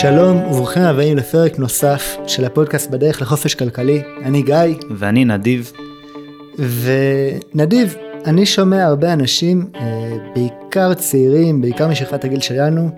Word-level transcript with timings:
שלום 0.00 0.36
וברוכים 0.36 0.82
הבאים 0.82 1.16
לפרק 1.16 1.58
נוסף 1.58 2.16
של 2.26 2.44
הפודקאסט 2.44 2.90
בדרך 2.90 3.22
לחופש 3.22 3.54
כלכלי. 3.54 4.02
אני 4.24 4.42
גיא. 4.42 4.56
ואני 4.96 5.24
נדיב. 5.24 5.72
ונדיב, 6.58 7.94
אני 8.24 8.46
שומע 8.46 8.84
הרבה 8.84 9.12
אנשים, 9.12 9.70
אה, 9.74 10.16
בעיקר 10.34 10.94
צעירים, 10.94 11.62
בעיקר 11.62 11.88
משכבת 11.88 12.24
הגיל 12.24 12.40
שלנו, 12.40 12.90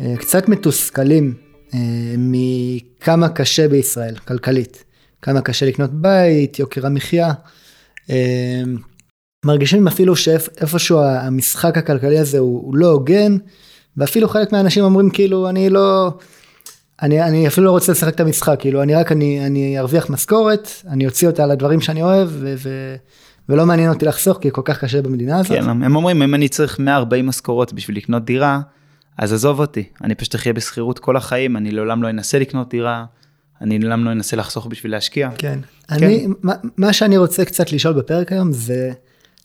אה, 0.00 0.14
קצת 0.18 0.48
מתוסכלים 0.48 1.34
אה, 1.74 1.78
מכמה 2.18 3.28
קשה 3.28 3.68
בישראל, 3.68 4.14
כלכלית. 4.16 4.84
כמה 5.22 5.40
קשה 5.40 5.66
לקנות 5.66 5.90
בית, 5.92 6.58
יוקר 6.58 6.86
המחיה. 6.86 7.32
מרגישים 9.44 9.88
אפילו 9.88 10.16
שאיפשהו 10.16 11.00
המשחק 11.00 11.78
הכלכלי 11.78 12.18
הזה 12.18 12.38
הוא, 12.38 12.62
הוא 12.66 12.76
לא 12.76 12.86
הוגן, 12.86 13.36
ואפילו 13.96 14.28
חלק 14.28 14.52
מהאנשים 14.52 14.84
אומרים 14.84 15.10
כאילו 15.10 15.48
אני 15.48 15.70
לא, 15.70 16.12
אני, 17.02 17.22
אני 17.22 17.48
אפילו 17.48 17.66
לא 17.66 17.70
רוצה 17.70 17.92
לשחק 17.92 18.14
את 18.14 18.20
המשחק, 18.20 18.56
כאילו 18.58 18.82
אני 18.82 18.94
רק, 18.94 19.12
אני, 19.12 19.46
אני 19.46 19.78
ארוויח 19.78 20.10
משכורת, 20.10 20.68
אני 20.88 21.06
אוציא 21.06 21.28
אותה 21.28 21.44
על 21.44 21.50
הדברים 21.50 21.80
שאני 21.80 22.02
אוהב, 22.02 22.28
ו, 22.32 22.54
ו, 22.58 22.96
ולא 23.48 23.66
מעניין 23.66 23.90
אותי 23.90 24.04
לחסוך 24.04 24.38
כי 24.40 24.48
כל 24.52 24.62
כך 24.64 24.84
קשה 24.84 25.02
במדינה 25.02 25.38
הזאת. 25.38 25.58
כן, 25.58 25.68
הם 25.68 25.96
אומרים 25.96 26.22
אם 26.22 26.34
אני 26.34 26.48
צריך 26.48 26.78
140 26.78 27.26
משכורות 27.26 27.72
בשביל 27.72 27.96
לקנות 27.96 28.24
דירה, 28.24 28.60
אז 29.18 29.32
עזוב 29.32 29.60
אותי, 29.60 29.84
אני 30.02 30.14
פשוט 30.14 30.34
אחיה 30.34 30.52
בשכירות 30.52 30.98
כל 30.98 31.16
החיים, 31.16 31.56
אני 31.56 31.70
לעולם 31.70 32.02
לא 32.02 32.10
אנסה 32.10 32.38
לקנות 32.38 32.70
דירה, 32.70 33.04
אני 33.60 33.78
לעולם 33.78 34.04
לא 34.04 34.12
אנסה 34.12 34.36
לחסוך 34.36 34.66
בשביל 34.66 34.92
להשקיע. 34.92 35.30
כן, 35.38 35.58
כן. 35.88 35.94
אני, 35.94 36.26
מה, 36.42 36.52
מה 36.76 36.92
שאני 36.92 37.16
רוצה 37.16 37.44
קצת 37.44 37.72
לשאול 37.72 37.94
בפרק 37.94 38.32
היום 38.32 38.52
זה 38.52 38.90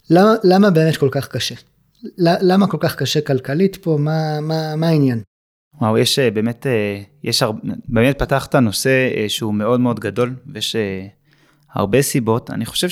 למה, 0.10 0.34
למה 0.44 0.70
באמת 0.70 0.98
כל 0.98 1.10
כך 1.12 1.28
קשה? 1.28 1.56
למה 2.18 2.68
כל 2.68 2.78
כך 2.80 2.96
קשה 2.96 3.22
כלכלית 3.22 3.76
פה? 3.76 3.98
מה, 4.00 4.42
מה, 4.42 4.76
מה 4.76 4.88
העניין? 4.88 5.22
וואו, 5.82 5.98
יש 5.98 6.20
אה, 6.20 6.32
באמת, 6.32 6.68
אה, 6.68 7.02
יש 7.24 7.44
הרבה, 7.44 7.60
באמת 7.88 8.20
פתחת 8.20 8.56
נושא 8.56 9.10
אה, 9.18 9.30
שהוא 9.30 9.54
מאוד 9.54 9.80
מאוד 9.80 10.00
גדול, 10.00 10.36
ויש 10.54 10.76
הרבה 11.74 12.02
סיבות. 12.02 12.52
אני 12.52 12.66
חושב 12.66 12.88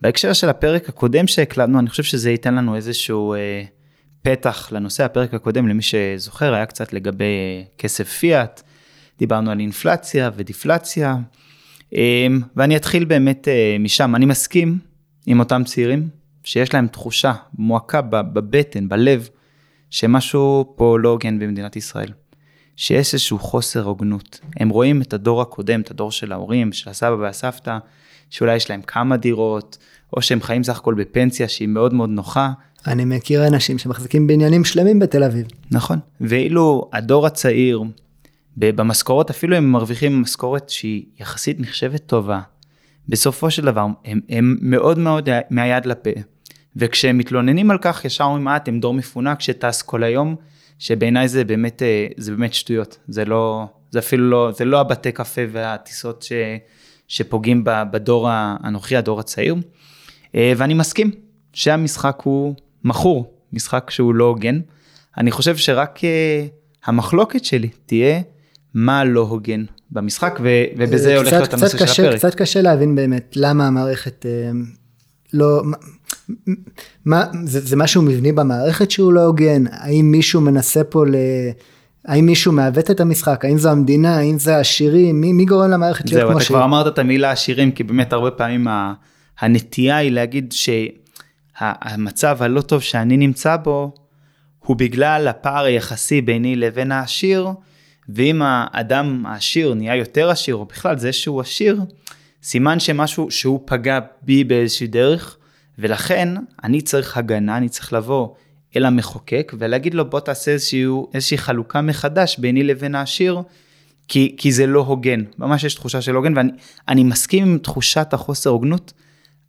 שבהקשר 0.00 0.32
של 0.32 0.48
הפרק 0.48 0.88
הקודם 0.88 1.26
שהקלטנו, 1.26 1.78
אני 1.78 1.88
חושב 1.88 2.02
שזה 2.02 2.30
ייתן 2.30 2.54
לנו 2.54 2.76
איזשהו 2.76 3.34
פתח 4.22 4.68
לנושא. 4.72 5.04
הפרק 5.04 5.34
הקודם, 5.34 5.68
למי 5.68 5.82
שזוכר, 5.82 6.54
היה 6.54 6.66
קצת 6.66 6.92
לגבי 6.92 7.64
כסף 7.78 8.08
פיאט, 8.08 8.62
דיברנו 9.18 9.50
על 9.50 9.60
אינפלציה 9.60 10.30
ודיפלציה, 10.36 11.16
ואני 12.56 12.76
אתחיל 12.76 13.04
באמת 13.04 13.48
משם. 13.80 14.14
אני 14.14 14.26
מסכים 14.26 14.78
עם 15.26 15.40
אותם 15.40 15.62
צעירים 15.64 16.08
שיש 16.48 16.74
להם 16.74 16.86
תחושה 16.86 17.32
מועקה 17.58 18.00
בבטן, 18.00 18.88
בלב, 18.88 19.28
שמשהו 19.90 20.74
פה 20.76 20.98
לא 20.98 21.08
הוגן 21.08 21.38
במדינת 21.38 21.76
ישראל. 21.76 22.12
שיש 22.76 23.14
איזשהו 23.14 23.38
חוסר 23.38 23.84
הוגנות. 23.84 24.40
הם 24.56 24.68
רואים 24.68 25.02
את 25.02 25.12
הדור 25.12 25.42
הקודם, 25.42 25.80
את 25.80 25.90
הדור 25.90 26.12
של 26.12 26.32
ההורים, 26.32 26.72
של 26.72 26.90
הסבא 26.90 27.16
והסבתא, 27.20 27.78
שאולי 28.30 28.56
יש 28.56 28.70
להם 28.70 28.82
כמה 28.82 29.16
דירות, 29.16 29.78
או 30.16 30.22
שהם 30.22 30.42
חיים 30.42 30.62
סך 30.64 30.78
הכל 30.78 30.94
בפנסיה 30.94 31.48
שהיא 31.48 31.68
מאוד 31.68 31.94
מאוד 31.94 32.10
נוחה. 32.10 32.52
אני 32.86 33.04
מכיר 33.04 33.46
אנשים 33.46 33.78
שמחזיקים 33.78 34.26
בניינים 34.26 34.64
שלמים 34.64 34.98
בתל 34.98 35.24
אביב. 35.24 35.46
נכון, 35.70 35.98
ואילו 36.20 36.90
הדור 36.92 37.26
הצעיר, 37.26 37.82
במשכורת, 38.56 39.30
אפילו 39.30 39.56
הם 39.56 39.72
מרוויחים 39.72 40.22
משכורת 40.22 40.68
שהיא 40.68 41.04
יחסית 41.20 41.60
נחשבת 41.60 42.06
טובה, 42.06 42.40
בסופו 43.08 43.50
של 43.50 43.64
דבר 43.64 43.86
הם, 44.04 44.20
הם 44.28 44.56
מאוד 44.60 44.98
מאוד 44.98 45.28
מהיד 45.50 45.86
לפה. 45.86 46.10
וכשהם 46.78 47.18
מתלוננים 47.18 47.70
על 47.70 47.78
כך 47.80 48.04
ישר 48.04 48.24
אומרים, 48.24 48.48
אה, 48.48 48.56
אתם 48.56 48.80
דור 48.80 48.94
מפונק 48.94 49.40
שטס 49.40 49.82
כל 49.82 50.02
היום, 50.02 50.36
שבעיניי 50.78 51.28
זה 51.28 51.44
באמת, 51.44 51.82
אה, 51.82 52.06
זה 52.16 52.30
באמת 52.30 52.54
שטויות. 52.54 52.98
זה 53.08 53.24
לא, 53.24 53.66
זה 53.90 53.98
אפילו 53.98 54.30
לא, 54.30 54.50
זה 54.56 54.64
לא 54.64 54.80
הבתי 54.80 55.12
קפה 55.12 55.40
והטיסות 55.52 56.22
ש, 56.22 56.32
שפוגעים 57.08 57.62
בדור 57.64 58.28
הנוכחי, 58.30 58.96
הדור 58.96 59.20
הצעיר. 59.20 59.54
אה, 60.34 60.52
ואני 60.56 60.74
מסכים 60.74 61.10
שהמשחק 61.52 62.20
הוא 62.24 62.54
מכור, 62.84 63.32
משחק 63.52 63.90
שהוא 63.90 64.14
לא 64.14 64.24
הוגן. 64.24 64.60
אני 65.16 65.30
חושב 65.30 65.56
שרק 65.56 65.98
המחלוקת 66.84 67.44
שלי 67.44 67.68
תהיה 67.86 68.20
מה 68.74 69.04
לא 69.04 69.20
הוגן 69.20 69.64
במשחק, 69.90 70.38
ו, 70.42 70.48
ובזה 70.76 71.16
הולך 71.16 71.32
להיות 71.32 71.54
הנושא 71.54 71.86
של 71.86 72.04
הפרק. 72.06 72.18
קצת 72.18 72.34
קשה 72.34 72.62
להבין 72.62 72.94
באמת 72.94 73.32
למה 73.36 73.66
המערכת 73.66 74.26
אה, 74.26 74.50
לא, 75.32 75.62
מה, 77.04 77.24
זה, 77.44 77.60
זה 77.60 77.76
משהו 77.76 78.02
מבני 78.02 78.32
במערכת 78.32 78.90
שהוא 78.90 79.12
לא 79.12 79.20
הוגן, 79.20 79.64
האם 79.70 80.10
מישהו 80.10 80.40
מנסה 80.40 80.84
פה 80.84 81.06
ל... 81.06 81.14
האם 82.04 82.26
מישהו 82.26 82.52
מעוות 82.52 82.90
את 82.90 83.00
המשחק, 83.00 83.44
האם 83.44 83.58
זו 83.58 83.70
המדינה, 83.70 84.18
האם 84.18 84.38
זה 84.38 84.56
העשירים, 84.56 85.20
מי, 85.20 85.32
מי 85.32 85.44
גורם 85.44 85.70
למערכת 85.70 86.10
להיות 86.10 86.30
כמו 86.30 86.40
שהיא? 86.40 86.48
זהו, 86.48 86.56
אתה 86.56 86.58
כבר 86.58 86.64
אמרת 86.64 86.86
את 86.86 86.98
המילה 86.98 87.30
עשירים, 87.30 87.72
כי 87.72 87.84
באמת 87.84 88.12
הרבה 88.12 88.30
פעמים 88.30 88.66
הנטייה 89.38 89.96
היא 89.96 90.10
להגיד 90.10 90.54
שהמצב 91.60 92.36
הלא 92.40 92.60
טוב 92.60 92.82
שאני 92.82 93.16
נמצא 93.16 93.56
בו, 93.56 93.92
הוא 94.58 94.76
בגלל 94.76 95.28
הפער 95.28 95.64
היחסי 95.64 96.20
ביני 96.20 96.56
לבין 96.56 96.92
העשיר, 96.92 97.48
ואם 98.08 98.42
האדם 98.44 99.26
העשיר 99.26 99.74
נהיה 99.74 99.96
יותר 99.96 100.30
עשיר, 100.30 100.54
או 100.54 100.64
בכלל 100.64 100.98
זה 100.98 101.12
שהוא 101.12 101.40
עשיר, 101.40 101.80
סימן 102.42 102.80
שמשהו 102.80 103.30
שהוא 103.30 103.60
פגע 103.64 103.98
בי 104.22 104.44
באיזושהי 104.44 104.86
דרך, 104.86 105.36
ולכן 105.78 106.28
אני 106.64 106.80
צריך 106.80 107.16
הגנה, 107.16 107.56
אני 107.56 107.68
צריך 107.68 107.92
לבוא 107.92 108.28
אל 108.76 108.84
המחוקק 108.84 109.52
ולהגיד 109.58 109.94
לו 109.94 110.10
בוא 110.10 110.20
תעשה 110.20 110.50
איזשהו, 110.50 111.10
איזושהי 111.14 111.38
חלוקה 111.38 111.80
מחדש 111.80 112.38
ביני 112.38 112.62
לבין 112.62 112.94
העשיר, 112.94 113.42
כי, 114.08 114.34
כי 114.38 114.52
זה 114.52 114.66
לא 114.66 114.80
הוגן, 114.80 115.24
ממש 115.38 115.64
יש 115.64 115.74
תחושה 115.74 116.00
של 116.00 116.14
הוגן, 116.14 116.34
ואני 116.36 117.04
מסכים 117.04 117.48
עם 117.48 117.58
תחושת 117.58 118.12
החוסר 118.12 118.50
הוגנות, 118.50 118.92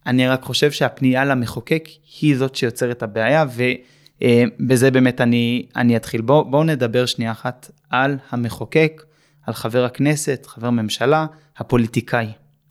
אני 0.05 0.27
רק 0.27 0.43
חושב 0.43 0.71
שהפנייה 0.71 1.25
למחוקק 1.25 1.89
היא 2.21 2.37
זאת 2.37 2.55
שיוצרת 2.55 2.97
את 2.97 3.03
הבעיה, 3.03 3.45
ובזה 3.49 4.85
אה, 4.85 4.91
באמת 4.91 5.21
אני, 5.21 5.65
אני 5.75 5.95
אתחיל. 5.95 6.21
בואו 6.21 6.45
בוא 6.45 6.63
נדבר 6.63 7.05
שנייה 7.05 7.31
אחת 7.31 7.71
על 7.89 8.17
המחוקק, 8.29 9.03
על 9.45 9.53
חבר 9.53 9.85
הכנסת, 9.85 10.45
חבר 10.45 10.69
ממשלה, 10.69 11.25
הפוליטיקאי. 11.57 12.27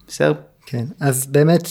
בסדר? 0.08 0.32
כן, 0.66 0.84
אז 1.00 1.26
באמת, 1.26 1.68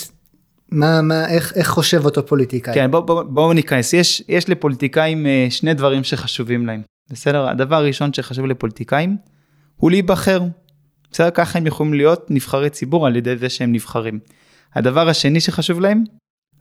מה, 0.72 1.02
מה, 1.02 1.30
איך, 1.30 1.54
איך 1.56 1.68
חושב 1.68 2.06
אותו 2.06 2.26
פוליטיקאי? 2.26 2.74
כן, 2.74 2.92
בואו 2.92 3.06
בוא, 3.06 3.24
בוא 3.24 3.54
ניכנס. 3.54 3.94
יש, 3.94 4.24
יש 4.28 4.50
לפוליטיקאים 4.50 5.26
אה, 5.26 5.48
שני 5.50 5.74
דברים 5.74 6.04
שחשובים 6.04 6.66
להם. 6.66 6.82
בסדר? 7.12 7.50
הדבר 7.50 7.76
הראשון 7.76 8.14
שחשוב 8.14 8.46
לפוליטיקאים 8.46 9.18
הוא 9.76 9.92
להיבחר. 9.92 10.42
בסדר? 11.12 11.30
ככה 11.30 11.60
הם 11.60 11.68
יכולים 11.68 11.94
להיות 11.94 12.32
נבחרי 12.32 12.70
ציבור 12.70 13.08
על 13.08 13.16
ידי 13.16 13.38
זה 13.38 13.50
שהם 13.50 13.72
נבחרים. 13.72 14.20
הדבר 14.76 15.10
השני 15.10 15.40
שחשוב 15.40 15.80
להם 15.80 16.04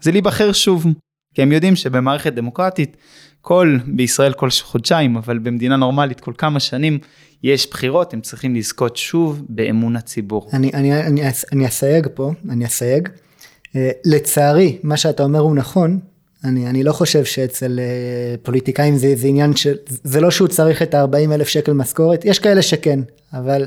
זה 0.01 0.13
להיבחר 0.13 0.53
שוב. 0.53 0.87
כי 1.37 1.43
הם 1.43 1.53
יודעים 1.53 1.77
שבמערכת 1.77 2.33
דמוקרטית, 2.33 2.97
כל, 3.41 3.79
בישראל 3.87 4.33
כל 4.33 4.49
חודשיים, 4.63 5.17
אבל 5.17 5.39
במדינה 5.39 5.77
נורמלית 5.77 6.21
כל 6.21 6.33
כמה 6.39 6.61
שנים, 6.61 6.99
יש 7.43 7.71
בחירות, 7.71 8.15
הם 8.15 8.21
צריכים 8.21 8.55
לזכות 8.55 8.97
שוב 8.97 9.43
באמון 9.49 9.97
הציבור. 9.97 10.51
אני, 10.53 10.71
אני, 10.75 11.03
אני, 11.03 11.23
אני 11.53 11.67
אסייג 11.67 12.07
פה, 12.15 12.33
אני 12.49 12.67
אסייג. 12.67 13.09
Uh, 13.09 13.77
לצערי, 14.05 14.79
מה 14.83 14.97
שאתה 14.97 15.23
אומר 15.23 15.39
הוא 15.39 15.57
נכון, 15.57 15.99
אני, 16.45 16.67
אני 16.67 16.83
לא 16.83 16.93
חושב 16.93 17.25
שאצל 17.25 17.79
uh, 17.79 18.45
פוליטיקאים 18.45 18.97
זה, 18.97 19.13
זה 19.17 19.27
עניין 19.27 19.57
של, 19.57 19.75
זה 19.87 20.21
לא 20.21 20.31
שהוא 20.31 20.49
צריך 20.49 20.83
את 20.83 20.95
ה-40 20.95 21.33
אלף 21.33 21.49
שקל 21.49 21.73
משכורת, 21.73 22.25
יש 22.25 22.39
כאלה 22.39 22.63
שכן, 22.63 23.01
אבל 23.33 23.67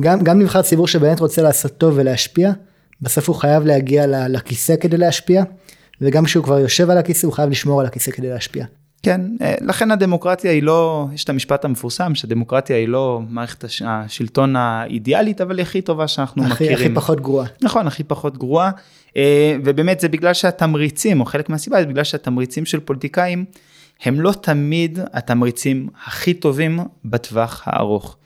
גם, 0.00 0.20
גם 0.22 0.38
נבחר 0.38 0.62
ציבור 0.62 0.88
שבאמת 0.88 1.20
רוצה 1.20 1.42
לעשות 1.42 1.78
טוב 1.78 1.94
ולהשפיע, 1.96 2.52
בסוף 3.02 3.28
הוא 3.28 3.36
חייב 3.36 3.66
להגיע 3.66 4.28
לכיסא 4.28 4.76
כדי 4.76 4.96
להשפיע, 4.96 5.42
וגם 6.02 6.24
כשהוא 6.24 6.44
כבר 6.44 6.58
יושב 6.58 6.90
על 6.90 6.98
הכיסא 6.98 7.26
הוא 7.26 7.34
חייב 7.34 7.50
לשמור 7.50 7.80
על 7.80 7.86
הכיסא 7.86 8.10
כדי 8.10 8.28
להשפיע. 8.28 8.64
כן, 9.02 9.20
אה, 9.42 9.54
לכן 9.60 9.90
הדמוקרטיה 9.90 10.50
היא 10.50 10.62
לא, 10.62 11.06
יש 11.14 11.24
את 11.24 11.28
המשפט 11.28 11.64
המפורסם 11.64 12.14
שדמוקרטיה 12.14 12.76
היא 12.76 12.88
לא 12.88 13.20
מערכת 13.28 13.64
השלטון 13.84 14.56
האידיאלית, 14.56 15.40
אבל 15.40 15.58
היא 15.58 15.62
הכי 15.62 15.80
טובה 15.80 16.08
שאנחנו 16.08 16.44
הכי, 16.44 16.64
מכירים. 16.64 16.74
הכי 16.74 16.94
פחות 16.94 17.20
גרועה. 17.20 17.46
נכון, 17.62 17.86
הכי 17.86 18.04
פחות 18.04 18.38
גרועה, 18.38 18.70
אה, 19.16 19.56
ובאמת 19.64 20.00
זה 20.00 20.08
בגלל 20.08 20.34
שהתמריצים, 20.34 21.20
או 21.20 21.24
חלק 21.24 21.48
מהסיבה 21.48 21.80
זה 21.80 21.86
בגלל 21.86 22.04
שהתמריצים 22.04 22.64
של 22.64 22.80
פוליטיקאים, 22.80 23.44
הם 24.02 24.20
לא 24.20 24.32
תמיד 24.32 24.98
התמריצים 25.12 25.88
הכי 26.06 26.34
טובים 26.34 26.78
בטווח 27.04 27.62
הארוך. 27.66 28.16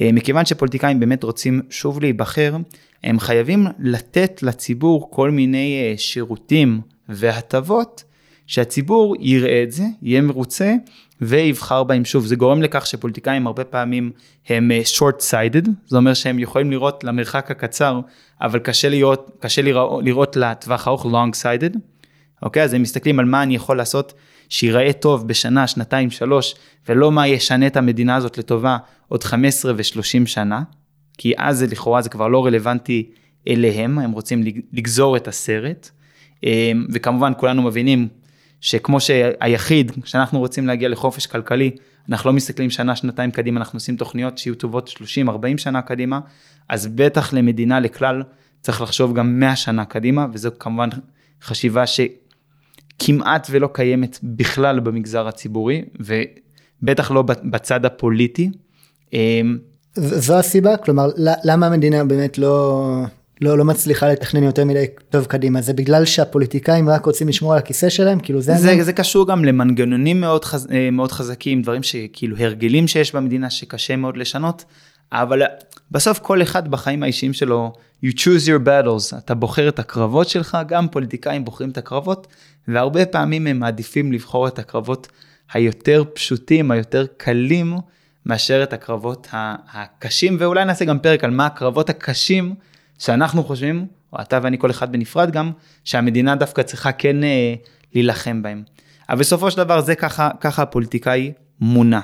אה, 0.00 0.10
מכיוון 0.12 0.44
שפוליטיקאים 0.44 1.00
באמת 1.00 1.22
רוצים 1.22 1.62
שוב 1.70 2.00
להיבחר, 2.00 2.56
הם 3.04 3.20
חייבים 3.20 3.66
לתת 3.78 4.42
לציבור 4.42 5.10
כל 5.10 5.30
מיני 5.30 5.94
שירותים 5.96 6.80
והטבות. 7.10 8.04
שהציבור 8.50 9.16
יראה 9.20 9.62
את 9.62 9.72
זה, 9.72 9.84
יהיה 10.02 10.20
מרוצה 10.20 10.74
ויבחר 11.20 11.84
בהם 11.84 12.04
שוב. 12.04 12.26
זה 12.26 12.36
גורם 12.36 12.62
לכך 12.62 12.86
שפוליטיקאים 12.86 13.46
הרבה 13.46 13.64
פעמים 13.64 14.10
הם 14.48 14.70
אה, 14.70 14.80
short 14.96 15.20
sighted, 15.20 15.68
זה 15.86 15.96
אומר 15.96 16.14
שהם 16.14 16.38
יכולים 16.38 16.70
לראות 16.70 17.04
למרחק 17.04 17.50
הקצר, 17.50 18.00
אבל 18.40 18.58
קשה 18.58 18.88
לראות, 18.88 19.30
קשה 19.40 19.62
לראות, 19.62 20.04
לראות 20.04 20.36
לטווח 20.36 20.86
הארוך 20.86 21.06
long 21.06 21.42
sighted. 21.42 21.78
אוקיי? 22.42 22.62
אז 22.62 22.74
הם 22.74 22.82
מסתכלים 22.82 23.18
על 23.18 23.24
מה 23.24 23.42
אני 23.42 23.54
יכול 23.54 23.76
לעשות 23.76 24.14
שיראה 24.48 24.92
טוב 24.92 25.28
בשנה, 25.28 25.66
שנתיים, 25.66 26.10
שלוש, 26.10 26.54
ולא 26.88 27.12
מה 27.12 27.28
ישנה 27.28 27.66
את 27.66 27.76
המדינה 27.76 28.16
הזאת 28.16 28.38
לטובה 28.38 28.76
עוד 29.08 29.24
15 29.24 29.72
ו-30 29.76 30.26
שנה, 30.26 30.62
כי 31.18 31.32
אז 31.36 31.58
זה 31.58 31.66
לכאורה 31.66 32.02
זה 32.02 32.08
כבר 32.08 32.28
לא 32.28 32.46
רלוונטי 32.46 33.10
אליהם, 33.48 33.98
הם 33.98 34.12
רוצים 34.12 34.42
לגזור 34.72 35.16
את 35.16 35.28
הסרט. 35.28 35.90
אמ, 36.44 36.86
וכמובן 36.92 37.32
כולנו 37.36 37.62
מבינים 37.62 38.08
שכמו 38.60 39.00
שהיחיד, 39.00 39.92
כשאנחנו 40.02 40.38
רוצים 40.38 40.66
להגיע 40.66 40.88
לחופש 40.88 41.26
כלכלי, 41.26 41.70
אנחנו 42.08 42.30
לא 42.30 42.36
מסתכלים 42.36 42.70
שנה, 42.70 42.96
שנתיים 42.96 43.30
קדימה, 43.30 43.60
אנחנו 43.60 43.76
עושים 43.76 43.96
תוכניות 43.96 44.38
שיהיו 44.38 44.54
טובות 44.54 44.88
30, 44.88 45.28
40 45.28 45.58
שנה 45.58 45.82
קדימה, 45.82 46.20
אז 46.68 46.86
בטח 46.86 47.32
למדינה, 47.32 47.80
לכלל, 47.80 48.22
צריך 48.60 48.80
לחשוב 48.82 49.14
גם 49.14 49.40
100 49.40 49.56
שנה 49.56 49.84
קדימה, 49.84 50.26
וזו 50.32 50.50
כמובן 50.58 50.88
חשיבה 51.42 51.84
שכמעט 51.86 53.46
ולא 53.50 53.68
קיימת 53.72 54.18
בכלל 54.22 54.80
במגזר 54.80 55.28
הציבורי, 55.28 55.82
ובטח 56.00 57.10
לא 57.10 57.22
בצד 57.22 57.84
הפוליטי. 57.84 58.50
אמ, 59.12 59.58
זו 59.94 60.38
הסיבה? 60.38 60.76
כלומר, 60.76 61.10
למה 61.44 61.66
המדינה 61.66 62.04
באמת 62.04 62.38
לא, 62.38 62.86
לא, 63.40 63.58
לא 63.58 63.64
מצליחה 63.64 64.08
לתכנן 64.08 64.42
יותר 64.42 64.64
מדי 64.64 64.84
טוב 65.10 65.24
קדימה? 65.24 65.60
זה 65.62 65.72
בגלל 65.72 66.04
שהפוליטיקאים 66.04 66.88
רק 66.88 67.06
רוצים 67.06 67.28
לשמור 67.28 67.52
על 67.52 67.58
הכיסא 67.58 67.88
שלהם? 67.88 68.20
כאילו 68.20 68.40
זה... 68.40 68.54
זה, 68.54 68.84
זה 68.84 68.92
קשור 68.92 69.28
גם 69.28 69.44
למנגנונים 69.44 70.20
מאוד, 70.20 70.44
חז, 70.44 70.68
אה, 70.72 70.90
מאוד 70.90 71.12
חזקים, 71.12 71.62
דברים 71.62 71.82
שכאילו 71.82 72.36
הרגלים 72.36 72.88
שיש 72.88 73.14
במדינה 73.14 73.50
שקשה 73.50 73.96
מאוד 73.96 74.16
לשנות, 74.16 74.64
אבל 75.12 75.42
בסוף 75.90 76.18
כל 76.18 76.42
אחד 76.42 76.68
בחיים 76.68 77.02
האישיים 77.02 77.32
שלו, 77.32 77.72
you 78.04 78.08
choose 78.08 78.46
your 78.46 78.66
battles, 78.66 79.18
אתה 79.18 79.34
בוחר 79.34 79.68
את 79.68 79.78
הקרבות 79.78 80.28
שלך, 80.28 80.58
גם 80.68 80.88
פוליטיקאים 80.88 81.44
בוחרים 81.44 81.70
את 81.70 81.78
הקרבות, 81.78 82.26
והרבה 82.68 83.06
פעמים 83.06 83.46
הם 83.46 83.58
מעדיפים 83.58 84.12
לבחור 84.12 84.48
את 84.48 84.58
הקרבות 84.58 85.08
היותר 85.52 86.02
פשוטים, 86.14 86.70
היותר 86.70 87.06
קלים, 87.16 87.76
מאשר 88.26 88.62
את 88.62 88.72
הקרבות 88.72 89.28
הקשים, 89.32 90.36
ואולי 90.38 90.64
נעשה 90.64 90.84
גם 90.84 90.98
פרק 90.98 91.24
על 91.24 91.30
מה 91.30 91.46
הקרבות 91.46 91.90
הקשים 91.90 92.54
שאנחנו 93.00 93.44
חושבים, 93.44 93.86
או 94.12 94.18
אתה 94.20 94.38
ואני 94.42 94.58
כל 94.58 94.70
אחד 94.70 94.92
בנפרד 94.92 95.30
גם, 95.30 95.50
שהמדינה 95.84 96.36
דווקא 96.36 96.62
צריכה 96.62 96.92
כן 96.92 97.24
אה, 97.24 97.54
להילחם 97.94 98.42
בהם. 98.42 98.62
אבל 99.08 99.18
בסופו 99.18 99.50
של 99.50 99.56
דבר 99.56 99.80
זה 99.80 99.94
ככה, 99.94 100.30
ככה 100.40 100.62
הפוליטיקאי 100.62 101.32
מונע. 101.60 102.00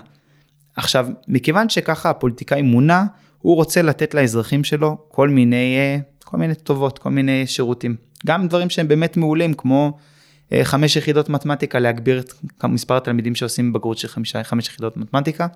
עכשיו, 0.77 1.07
מכיוון 1.29 1.69
שככה 1.69 2.11
הפוליטיקאי 2.11 2.63
מונע, 2.63 3.03
הוא 3.39 3.55
רוצה 3.55 3.83
לתת 3.83 4.15
לאזרחים 4.15 4.65
שלו 4.65 4.97
כל 5.09 5.29
מיני, 5.29 5.77
אה, 5.77 5.99
כל 6.25 6.37
מיני 6.37 6.55
טובות, 6.55 6.99
כל 6.99 7.11
מיני 7.11 7.47
שירותים. 7.47 7.97
גם 8.27 8.49
דברים 8.49 8.71
שהם 8.71 8.89
באמת 8.89 9.17
מעולים, 9.17 9.55
כמו 9.55 9.99
אה, 10.53 10.65
חמש 10.65 10.97
יחידות 10.97 11.29
מתמטיקה, 11.29 11.79
להגביר 11.79 12.19
את 12.19 12.65
מספר 12.65 12.97
התלמידים 12.97 13.35
שעושים 13.35 13.73
בגרות 13.73 13.99
של 13.99 14.09
חמש, 14.09 14.37
חמש 14.37 14.69
יחידות 14.69 14.97
מתמטיקה. 14.97 15.47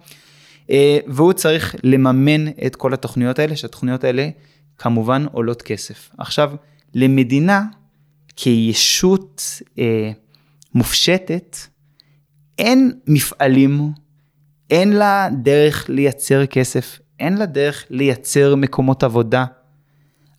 אה, 0.70 0.98
והוא 1.06 1.32
צריך 1.32 1.76
לממן 1.82 2.48
את 2.66 2.76
כל 2.76 2.94
התוכניות 2.94 3.38
האלה, 3.38 3.56
שהתוכניות 3.56 4.04
האלה 4.04 4.28
כמובן 4.80 5.24
עולות 5.32 5.62
כסף. 5.62 6.10
עכשיו, 6.18 6.52
למדינה 6.94 7.62
כישות 8.36 9.42
אה, 9.78 10.10
מופשטת, 10.74 11.56
אין 12.58 12.92
מפעלים, 13.06 13.90
אין 14.70 14.92
לה 14.92 15.28
דרך 15.42 15.86
לייצר 15.88 16.46
כסף, 16.46 16.98
אין 17.18 17.36
לה 17.36 17.46
דרך 17.46 17.84
לייצר 17.90 18.54
מקומות 18.54 19.02
עבודה. 19.02 19.44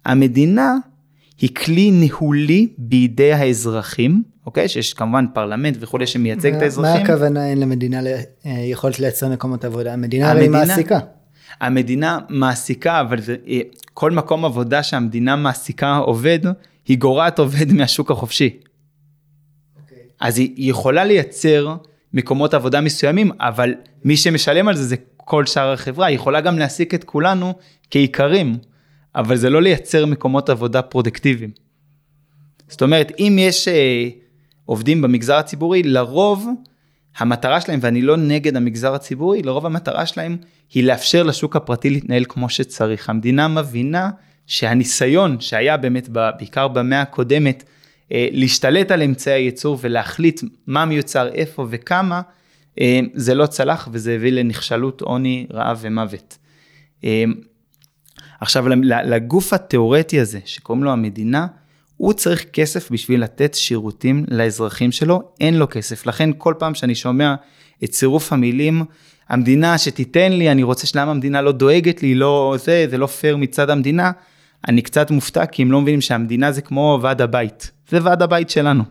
המדינה 0.05 0.75
היא 1.37 1.55
כלי 1.55 1.91
ניהולי 1.91 2.67
בידי 2.77 3.33
האזרחים, 3.33 4.23
אוקיי? 4.45 4.67
שיש 4.69 4.93
כמובן 4.93 5.25
פרלמנט 5.33 5.77
וכולי 5.79 6.07
שמייצג 6.07 6.53
את 6.53 6.61
האזרחים. 6.61 6.93
מה 6.93 7.01
הכוונה 7.01 7.49
אין 7.49 7.59
למדינה 7.59 8.01
אה, 8.45 8.51
יכולת 8.51 8.99
לייצר 8.99 9.29
מקומות 9.29 9.65
עבודה? 9.65 9.93
המדינה 9.93 10.31
הרי 10.31 10.47
מעסיקה. 10.47 10.99
המדינה 11.59 12.19
מעסיקה, 12.29 13.01
אבל 13.01 13.21
זה, 13.21 13.35
אה, 13.47 13.59
כל 13.93 14.11
מקום 14.11 14.45
עבודה 14.45 14.83
שהמדינה 14.83 15.35
מעסיקה 15.35 15.95
עובד, 15.97 16.39
היא 16.87 16.97
גורעת 16.97 17.39
עובד 17.39 17.71
מהשוק 17.77 18.11
החופשי. 18.11 18.59
Okay. 18.59 19.81
אוקיי. 19.81 19.97
אז 20.19 20.37
היא 20.37 20.69
יכולה 20.69 21.03
לייצר 21.03 21.75
מקומות 22.13 22.53
עבודה 22.53 22.81
מסוימים, 22.81 23.31
אבל 23.39 23.73
מי 24.03 24.17
שמשלם 24.17 24.67
על 24.67 24.75
זה 24.75 24.83
זה 24.83 24.95
כל 25.17 25.45
שאר 25.45 25.71
החברה, 25.71 26.07
היא 26.07 26.15
יכולה 26.15 26.41
גם 26.41 26.59
להעסיק 26.59 26.93
את 26.93 27.03
כולנו 27.03 27.53
כעיקרים, 27.89 28.57
אבל 29.15 29.35
זה 29.35 29.49
לא 29.49 29.61
לייצר 29.61 30.05
מקומות 30.05 30.49
עבודה 30.49 30.81
פרודקטיביים. 30.81 31.51
זאת 32.67 32.81
אומרת, 32.81 33.11
אם 33.19 33.37
יש 33.39 33.67
אה, 33.67 34.09
עובדים 34.65 35.01
במגזר 35.01 35.35
הציבורי, 35.35 35.83
לרוב 35.83 36.47
המטרה 37.17 37.61
שלהם, 37.61 37.79
ואני 37.83 38.01
לא 38.01 38.17
נגד 38.17 38.55
המגזר 38.55 38.93
הציבורי, 38.93 39.41
לרוב 39.41 39.65
המטרה 39.65 40.05
שלהם 40.05 40.37
היא 40.73 40.83
לאפשר 40.83 41.23
לשוק 41.23 41.55
הפרטי 41.55 41.89
להתנהל 41.89 42.25
כמו 42.29 42.49
שצריך. 42.49 43.09
המדינה 43.09 43.47
מבינה 43.47 44.09
שהניסיון 44.47 45.39
שהיה 45.39 45.77
באמת 45.77 46.09
בעיקר 46.09 46.67
במאה 46.67 47.01
הקודמת, 47.01 47.63
אה, 48.11 48.27
להשתלט 48.31 48.91
על 48.91 49.01
אמצעי 49.01 49.33
הייצור 49.33 49.77
ולהחליט 49.81 50.41
מה 50.67 50.85
מיוצר 50.85 51.27
איפה 51.27 51.67
וכמה, 51.69 52.21
אה, 52.79 52.99
זה 53.13 53.35
לא 53.35 53.45
צלח 53.45 53.89
וזה 53.91 54.13
הביא 54.13 54.31
לנכשלות, 54.31 55.01
עוני, 55.01 55.47
רעב 55.53 55.79
ומוות. 55.81 56.37
אה, 57.03 57.23
עכשיו 58.41 58.69
לגוף 58.85 59.53
התיאורטי 59.53 60.19
הזה 60.19 60.39
שקוראים 60.45 60.83
לו 60.83 60.91
המדינה, 60.91 61.47
הוא 62.01 62.13
צריך 62.13 62.45
כסף 62.53 62.91
בשביל 62.91 63.23
לתת 63.23 63.53
שירותים 63.53 64.25
לאזרחים 64.27 64.91
שלו, 64.91 65.21
אין 65.39 65.57
לו 65.57 65.67
כסף. 65.69 66.05
לכן 66.05 66.29
כל 66.37 66.53
פעם 66.59 66.75
שאני 66.75 66.95
שומע 66.95 67.35
את 67.83 67.89
צירוף 67.89 68.33
המילים, 68.33 68.83
המדינה 69.29 69.77
שתיתן 69.77 70.31
לי, 70.31 70.51
אני 70.51 70.63
רוצה 70.63 70.87
שלמה 70.87 71.11
המדינה 71.11 71.41
לא 71.41 71.51
דואגת 71.51 72.03
לי, 72.03 72.15
לא 72.15 72.55
זה, 72.59 72.85
זה 72.89 72.97
לא 72.97 73.07
פייר 73.07 73.37
מצד 73.37 73.69
המדינה, 73.69 74.11
אני 74.67 74.81
קצת 74.81 75.11
מופתע 75.11 75.45
כי 75.45 75.61
הם 75.61 75.71
לא 75.71 75.81
מבינים 75.81 76.01
שהמדינה 76.01 76.51
זה 76.51 76.61
כמו 76.61 76.99
ועד 77.01 77.21
הבית. 77.21 77.71
זה 77.89 77.99
ועד 78.03 78.21
הבית 78.21 78.49
שלנו, 78.49 78.83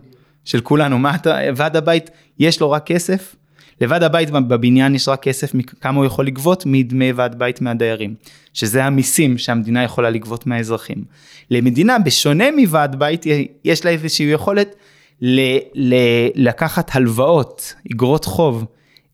של 0.45 0.61
כולנו. 0.61 0.99
מה 0.99 1.15
אתה, 1.15 1.39
ועד 1.57 1.77
הבית, 1.77 2.11
יש 2.39 2.61
לו 2.61 2.71
רק 2.71 2.87
כסף, 2.87 3.37
לוועד 3.81 4.03
הבית 4.03 4.31
בבניין 4.31 4.95
יש 4.95 5.09
רק 5.09 5.23
כסף 5.23 5.53
כמה 5.81 5.99
הוא 5.99 6.05
יכול 6.05 6.27
לגבות 6.27 6.63
מדמי 6.67 7.13
ועד 7.13 7.39
בית 7.39 7.61
מהדיירים, 7.61 8.15
שזה 8.55 8.85
המיסים 8.85 9.39
שהמדינה 9.39 9.85
יכולה 9.85 10.11
לגבות 10.11 10.47
מהאזרחים. 10.47 11.05
למדינה, 11.51 11.99
בשונה 11.99 12.45
מוועד 12.51 12.99
בית, 12.99 13.25
יש 13.65 13.85
לה 13.85 13.91
איזושהי 13.91 14.27
יכולת 14.27 14.75
ל- 15.23 15.59
ל- 15.75 16.29
לקחת 16.35 16.91
הלוואות, 16.95 17.75
אגרות 17.93 18.25
חוב, 18.25 18.65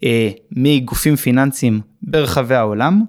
אה, 0.04 0.30
מגופים 0.52 1.16
פיננסיים 1.16 1.80
ברחבי 2.02 2.54
העולם, 2.54 3.04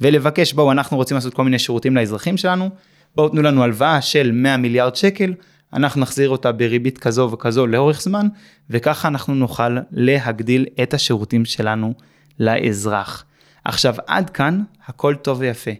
ולבקש, 0.00 0.52
בואו, 0.52 0.72
אנחנו 0.72 0.96
רוצים 0.96 1.14
לעשות 1.14 1.34
כל 1.34 1.44
מיני 1.44 1.58
שירותים 1.58 1.96
לאזרחים 1.96 2.36
שלנו, 2.36 2.70
בואו 3.16 3.28
תנו 3.28 3.42
לנו 3.42 3.62
הלוואה 3.62 4.00
של 4.00 4.30
100 4.32 4.56
מיליארד 4.56 4.96
שקל, 4.96 5.34
אנחנו 5.72 6.00
נחזיר 6.00 6.30
אותה 6.30 6.52
בריבית 6.52 6.98
כזו 6.98 7.30
וכזו 7.32 7.66
לאורך 7.66 8.02
זמן, 8.02 8.26
וככה 8.70 9.08
אנחנו 9.08 9.34
נוכל 9.34 9.76
להגדיל 9.90 10.66
את 10.82 10.94
השירותים 10.94 11.44
שלנו 11.44 11.94
לאזרח. 12.38 13.24
עכשיו, 13.64 13.94
עד 14.06 14.30
כאן 14.30 14.62
הכל 14.86 15.14
טוב 15.14 15.40
ויפה. 15.40 15.70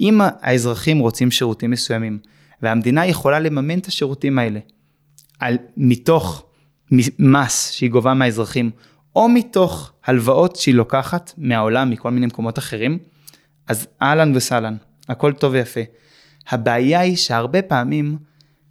אם 0.00 0.20
האזרחים 0.40 0.98
רוצים 0.98 1.30
שירותים 1.30 1.70
מסוימים, 1.70 2.18
והמדינה 2.62 3.06
יכולה 3.06 3.38
לממן 3.38 3.78
את 3.78 3.86
השירותים 3.86 4.38
האלה, 4.38 4.60
על, 5.38 5.56
מתוך 5.76 6.46
מס 7.18 7.70
שהיא 7.70 7.90
גובה 7.90 8.14
מהאזרחים, 8.14 8.70
או 9.16 9.28
מתוך 9.28 9.92
הלוואות 10.04 10.56
שהיא 10.56 10.74
לוקחת 10.74 11.32
מהעולם, 11.38 11.90
מכל 11.90 12.10
מיני 12.10 12.26
מקומות 12.26 12.58
אחרים, 12.58 12.98
אז 13.68 13.86
אהלן 14.02 14.36
וסהלן, 14.36 14.76
הכל 15.08 15.32
טוב 15.32 15.52
ויפה. 15.52 15.80
הבעיה 16.48 17.00
היא 17.00 17.16
שהרבה 17.16 17.62
פעמים 17.62 18.16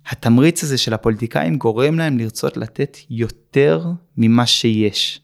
התמריץ 0.09 0.63
הזה 0.63 0.77
של 0.77 0.93
הפוליטיקאים 0.93 1.57
גורם 1.57 1.99
להם 1.99 2.17
לרצות 2.17 2.57
לתת 2.57 2.97
יותר 3.09 3.85
ממה 4.17 4.45
שיש. 4.45 5.21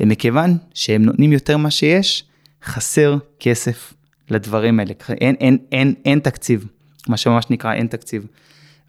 ומכיוון 0.00 0.56
שהם 0.74 1.02
נותנים 1.02 1.32
יותר 1.32 1.56
ממה 1.56 1.70
שיש, 1.70 2.24
חסר 2.64 3.16
כסף 3.40 3.94
לדברים 4.30 4.80
האלה. 4.80 4.92
אין, 5.08 5.34
אין, 5.40 5.58
אין, 5.72 5.94
אין 6.04 6.18
תקציב, 6.18 6.66
מה 7.08 7.16
שממש 7.16 7.44
נקרא 7.50 7.74
אין 7.74 7.86
תקציב. 7.86 8.26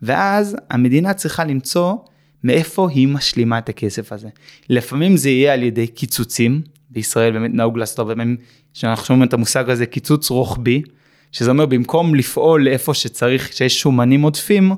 ואז 0.02 0.56
המדינה 0.70 1.14
צריכה 1.14 1.44
למצוא 1.44 1.96
מאיפה 2.44 2.90
היא 2.90 3.08
משלימה 3.08 3.58
את 3.58 3.70
הכסף 3.70 4.12
הזה. 4.12 4.30
לפעמים 4.70 5.18
זה 5.18 5.30
יהיה 5.30 5.54
על 5.54 5.64
ידי 5.64 5.88
קיצוצים, 5.88 6.62
בישראל 6.90 7.34
באמת 7.34 7.52
נהוג 7.54 7.78
לעשות 7.78 8.00
הרבה 8.00 8.16
פעמים, 8.16 8.38
שאנחנו 8.74 9.06
שומעים 9.06 9.28
את 9.28 9.34
המושג 9.34 9.70
הזה 9.70 9.86
קיצוץ 9.86 10.30
רוחבי, 10.30 10.82
שזה 11.32 11.52
אומר 11.52 11.66
במקום 11.66 12.16
לפעול 12.16 12.66
לאיפה 12.66 12.94
שצריך, 12.94 13.54
שיש 13.54 13.82
שומנים 13.82 14.22
עודפים, 14.22 14.72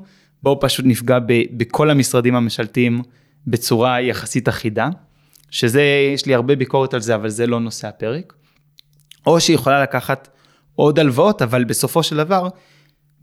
בואו 0.46 0.60
פשוט 0.60 0.86
נפגע 0.86 1.20
ב, 1.20 1.34
בכל 1.52 1.90
המשרדים 1.90 2.36
הממשלתיים 2.36 3.02
בצורה 3.48 4.02
יחסית 4.02 4.50
אחידה, 4.50 4.90
שזה, 5.52 5.84
יש 6.14 6.26
לי 6.26 6.34
הרבה 6.34 6.56
ביקורת 6.56 6.94
על 6.94 7.00
זה, 7.00 7.16
אבל 7.16 7.30
זה 7.30 7.48
לא 7.48 7.60
נושא 7.60 7.88
הפרק. 7.88 8.34
או 9.28 9.40
שהיא 9.40 9.56
יכולה 9.56 9.84
לקחת 9.84 10.28
עוד 10.76 11.00
הלוואות, 11.00 11.42
אבל 11.42 11.64
בסופו 11.64 12.04
של 12.04 12.18
דבר, 12.18 12.48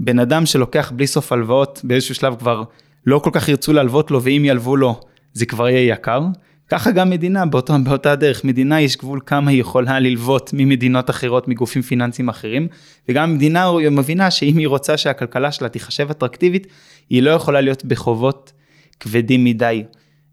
בן 0.01 0.19
אדם 0.19 0.47
שלוקח 0.47 0.93
בלי 0.97 1.07
סוף 1.07 1.33
הלוואות, 1.33 1.81
באיזשהו 1.85 2.15
שלב 2.15 2.37
כבר 2.39 2.63
לא 3.07 3.19
כל 3.19 3.31
כך 3.33 3.49
ירצו 3.49 3.73
להלוות 3.73 4.11
לו, 4.11 4.23
ואם 4.23 4.43
ילוו 4.45 4.77
לו, 4.77 5.01
זה 5.33 5.47
כבר 5.47 5.69
יהיה 5.69 5.95
יקר. 5.95 6.23
ככה 6.69 6.91
גם 6.91 7.11
מדינה, 7.11 7.47
באותו, 7.47 7.75
באותה 7.85 8.17
דרך, 8.17 8.45
מדינה 8.45 8.81
יש 8.81 8.97
גבול 8.97 9.21
כמה 9.27 9.51
היא 9.51 9.61
יכולה 9.61 10.01
ללוות 10.01 10.51
ממדינות 10.53 11.11
אחרות, 11.11 11.49
מגופים 11.49 11.83
פיננסיים 11.83 12.29
אחרים, 12.29 12.69
וגם 13.09 13.35
מדינה 13.35 13.71
מבינה 13.91 14.31
שאם 14.31 14.57
היא 14.57 14.69
רוצה 14.69 14.97
שהכלכלה 14.97 15.53
שלה 15.53 15.69
תיחשב 15.69 16.11
אטרקטיבית, 16.11 16.67
היא 17.11 17.23
לא 17.23 17.31
יכולה 17.31 17.61
להיות 17.61 17.85
בחובות 17.85 18.53
כבדים 19.01 19.45
מדי. 19.45 19.85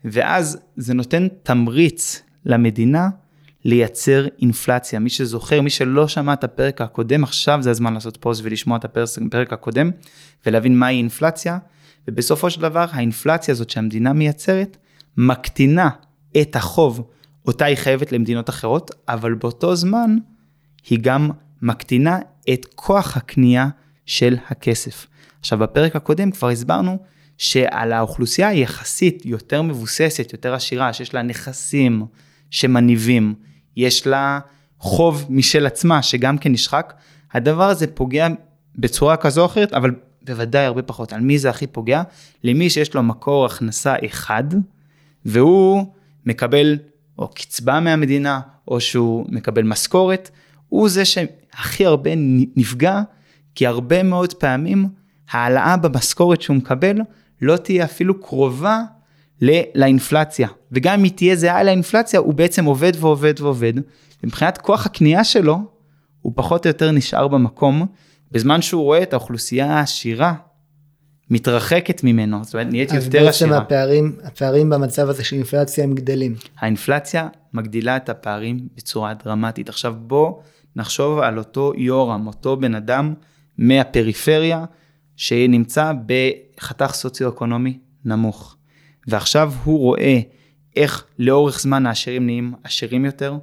ואז 0.05 0.57
זה 0.75 0.93
נותן 0.93 1.27
תמריץ 1.43 2.21
למדינה 2.45 3.09
לייצר 3.65 4.27
אינפלציה. 4.41 4.99
מי 4.99 5.09
שזוכר, 5.09 5.61
מי 5.61 5.69
שלא 5.69 6.07
שמע 6.07 6.33
את 6.33 6.43
הפרק 6.43 6.81
הקודם, 6.81 7.23
עכשיו 7.23 7.61
זה 7.61 7.71
הזמן 7.71 7.93
לעשות 7.93 8.17
פוז 8.17 8.41
ולשמוע 8.43 8.77
את 8.77 8.85
הפרק 8.85 9.53
הקודם, 9.53 9.91
ולהבין 10.45 10.79
מהי 10.79 10.97
אינפלציה, 10.97 11.57
ובסופו 12.07 12.49
של 12.49 12.61
דבר 12.61 12.85
האינפלציה 12.91 13.51
הזאת 13.51 13.69
שהמדינה 13.69 14.13
מייצרת, 14.13 14.77
מקטינה 15.17 15.89
את 16.41 16.55
החוב 16.55 17.09
אותה 17.47 17.65
היא 17.65 17.75
חייבת 17.75 18.11
למדינות 18.11 18.49
אחרות, 18.49 18.91
אבל 19.07 19.33
באותו 19.33 19.75
זמן 19.75 20.17
היא 20.89 20.99
גם 21.01 21.29
מקטינה 21.61 22.19
את 22.53 22.65
כוח 22.75 23.17
הקנייה 23.17 23.67
של 24.05 24.37
הכסף. 24.47 25.07
עכשיו 25.39 25.57
בפרק 25.59 25.95
הקודם 25.95 26.31
כבר 26.31 26.49
הסברנו 26.49 26.97
שעל 27.37 27.93
האוכלוסייה 27.93 28.47
היחסית 28.47 29.25
יותר 29.25 29.61
מבוססת, 29.61 30.29
יותר 30.33 30.53
עשירה, 30.53 30.93
שיש 30.93 31.13
לה 31.13 31.21
נכסים 31.21 32.05
שמניבים, 32.51 33.35
יש 33.77 34.07
לה 34.07 34.39
חוב 34.79 35.25
משל 35.29 35.65
עצמה 35.65 36.01
שגם 36.01 36.37
כן 36.37 36.51
נשחק, 36.51 36.93
הדבר 37.33 37.69
הזה 37.69 37.87
פוגע 37.87 38.27
בצורה 38.75 39.17
כזו 39.17 39.41
או 39.41 39.45
אחרת, 39.45 39.73
אבל 39.73 39.91
בוודאי 40.21 40.65
הרבה 40.65 40.81
פחות. 40.81 41.13
על 41.13 41.21
מי 41.21 41.39
זה 41.39 41.49
הכי 41.49 41.67
פוגע? 41.67 42.01
למי 42.43 42.69
שיש 42.69 42.93
לו 42.93 43.03
מקור 43.03 43.45
הכנסה 43.45 43.95
אחד, 44.05 44.43
והוא 45.25 45.85
מקבל 46.29 46.77
או 47.19 47.27
קצבה 47.27 47.79
מהמדינה, 47.79 48.39
או 48.67 48.81
שהוא 48.81 49.25
מקבל 49.29 49.63
משכורת, 49.63 50.29
הוא 50.69 50.89
זה 50.89 51.05
שהכי 51.05 51.85
הרבה 51.85 52.11
נפגע, 52.55 53.01
כי 53.55 53.67
הרבה 53.67 54.03
מאוד 54.03 54.33
פעמים 54.33 54.87
העלאה 55.31 55.77
במשכורת 55.77 56.41
שהוא 56.41 56.55
מקבל 56.55 57.01
לא 57.41 57.57
תהיה 57.57 57.83
אפילו 57.83 58.21
קרובה 58.21 58.81
לאינפלציה. 59.75 60.47
וגם 60.71 60.93
אם 60.93 61.03
היא 61.03 61.11
תהיה 61.15 61.35
זהה 61.35 61.63
לאינפלציה, 61.63 62.19
הוא 62.19 62.33
בעצם 62.33 62.65
עובד 62.65 62.91
ועובד 62.99 63.33
ועובד. 63.39 63.73
מבחינת 64.23 64.57
כוח 64.57 64.85
הקנייה 64.85 65.23
שלו, 65.23 65.59
הוא 66.21 66.33
פחות 66.35 66.65
או 66.65 66.69
יותר 66.69 66.91
נשאר 66.91 67.27
במקום, 67.27 67.85
בזמן 68.31 68.61
שהוא 68.61 68.83
רואה 68.83 69.03
את 69.03 69.13
האוכלוסייה 69.13 69.73
העשירה 69.73 70.33
מתרחקת 71.29 72.03
ממנו, 72.03 72.43
זאת 72.43 72.53
אומרת 72.53 72.67
נהיית 72.67 72.93
יותר 72.93 73.27
עשירה. 73.27 73.29
אז 73.29 73.35
בעצם 73.35 73.53
הפערים, 73.53 74.15
הפערים 74.23 74.69
במצב 74.69 75.09
הזה 75.09 75.23
של 75.23 75.35
אינפלציה 75.35 75.83
הם 75.83 75.95
גדלים. 75.95 76.35
האינפלציה 76.59 77.27
מגדילה 77.53 77.97
את 77.97 78.09
הפערים 78.09 78.67
בצורה 78.77 79.13
דרמטית. 79.13 79.69
עכשיו 79.69 79.95
בוא 79.97 80.41
נחשוב 80.75 81.19
על 81.19 81.37
אותו 81.37 81.73
יורם, 81.77 82.27
אותו 82.27 82.57
בן 82.57 82.75
אדם 82.75 83.13
מהפריפריה, 83.57 84.65
שנמצא 85.15 85.93
בחתך 86.05 86.91
סוציו-אקונומי 86.93 87.79
נמוך. 88.05 88.55
ועכשיו 89.07 89.53
הוא 89.63 89.79
רואה 89.79 90.19
איך 90.75 91.05
לאורך 91.19 91.59
זמן 91.59 91.85
העשירים 91.85 92.25
נהיים 92.25 92.53
עשירים 92.63 93.05
יותר, 93.05 93.37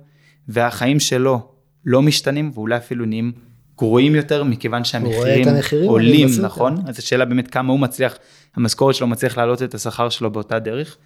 והחיים 0.48 1.00
שלו 1.00 1.48
לא 1.84 2.02
משתנים 2.02 2.50
ואולי 2.54 2.76
אפילו 2.76 3.04
נהיים 3.06 3.32
גרועים 3.78 4.14
יותר 4.14 4.44
מכיוון 4.44 4.84
שהמחירים 4.84 5.48
עולים, 5.86 6.28
נכון? 6.42 6.76
אז 6.86 6.98
השאלה 6.98 7.24
באמת 7.24 7.48
כמה 7.48 7.72
הוא 7.72 7.80
מצליח, 7.80 8.18
המשכורת 8.56 8.94
שלו 8.94 9.06
מצליח 9.06 9.36
להעלות 9.36 9.62
את 9.62 9.74
השכר 9.74 10.08
שלו 10.08 10.30
באותה 10.30 10.58
דרך, 10.58 10.96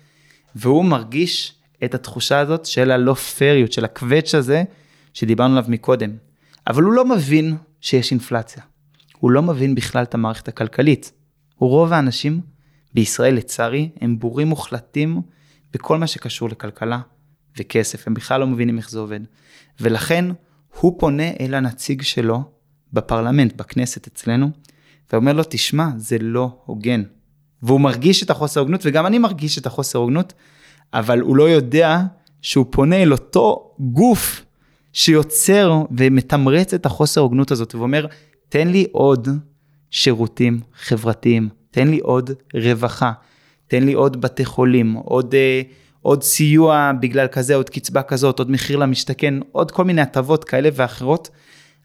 והוא 0.55 0.85
מרגיש 0.85 1.55
את 1.85 1.95
התחושה 1.95 2.39
הזאת 2.39 2.67
של 2.67 2.91
הלא 2.91 3.15
פריות, 3.15 3.73
של 3.73 3.85
הקווץ' 3.85 4.35
הזה 4.35 4.63
שדיברנו 5.15 5.57
עליו 5.57 5.71
מקודם. 5.71 6.11
אבל 6.67 6.83
הוא 6.83 6.93
לא 6.93 7.05
מבין 7.05 7.57
שיש 7.81 8.11
אינפלציה. 8.11 8.63
הוא 9.19 9.31
לא 9.31 9.43
מבין 9.43 9.75
בכלל 9.75 10.03
את 10.03 10.15
המערכת 10.15 10.49
הכלכלית. 10.49 11.13
רוב 11.57 11.93
האנשים 11.93 12.41
בישראל, 12.95 13.35
לצערי, 13.35 13.89
הם 14.01 14.19
בורים 14.19 14.49
מוחלטים 14.49 15.21
בכל 15.73 15.99
מה 15.99 16.07
שקשור 16.07 16.49
לכלכלה 16.49 17.01
וכסף. 17.59 18.07
הם 18.07 18.15
בכלל 18.15 18.41
לא 18.41 18.47
מבינים 18.47 18.79
איך 18.79 18.91
זה 18.91 18.99
עובד. 18.99 19.21
ולכן 19.81 20.25
הוא 20.81 20.97
פונה 21.01 21.31
אל 21.41 21.55
הנציג 21.55 22.03
שלו 22.03 22.43
בפרלמנט, 22.93 23.57
בכנסת 23.57 24.07
אצלנו, 24.07 24.51
ואומר 25.13 25.33
לו, 25.33 25.43
תשמע, 25.49 25.89
זה 25.97 26.17
לא 26.21 26.51
הוגן. 26.65 27.03
והוא 27.63 27.81
מרגיש 27.81 28.23
את 28.23 28.31
החוסר 28.31 28.61
הוגנות, 28.61 28.81
וגם 28.85 29.07
אני 29.07 29.19
מרגיש 29.19 29.59
את 29.59 29.67
החוסר 29.67 29.99
הוגנות, 29.99 30.33
אבל 30.95 31.21
הוא 31.21 31.37
לא 31.37 31.51
יודע 31.51 32.03
שהוא 32.43 32.67
פונה 32.71 32.97
אל 32.97 33.13
אותו 33.13 33.75
גוף 33.79 34.45
שיוצר 34.93 35.83
ומתמרץ 35.99 36.75
את 36.75 36.87
החוסר 36.87 37.21
הוגנות 37.21 37.51
הזאת, 37.51 37.75
ואומר, 37.75 38.07
תן 38.49 38.69
לי 38.69 38.87
עוד 38.93 39.29
שירותים 39.91 40.61
חברתיים, 40.83 41.49
תן 41.71 41.89
לי 41.89 41.99
עוד 41.99 42.31
רווחה, 42.55 43.13
תן 43.67 43.83
לי 43.83 43.93
עוד 43.93 44.21
בתי 44.21 44.45
חולים, 44.45 44.93
עוד, 44.93 45.35
אה, 45.35 45.63
עוד 46.03 46.23
סיוע 46.23 46.93
בגלל 47.01 47.27
כזה, 47.27 47.55
עוד 47.55 47.71
קצבה 47.71 48.03
כזאת, 48.03 48.39
עוד 48.39 48.51
מחיר 48.51 48.77
למשתכן, 48.77 49.35
עוד 49.53 49.71
כל 49.71 49.85
מיני 49.85 50.01
הטבות 50.01 50.45
כאלה 50.45 50.69
ואחרות, 50.73 51.31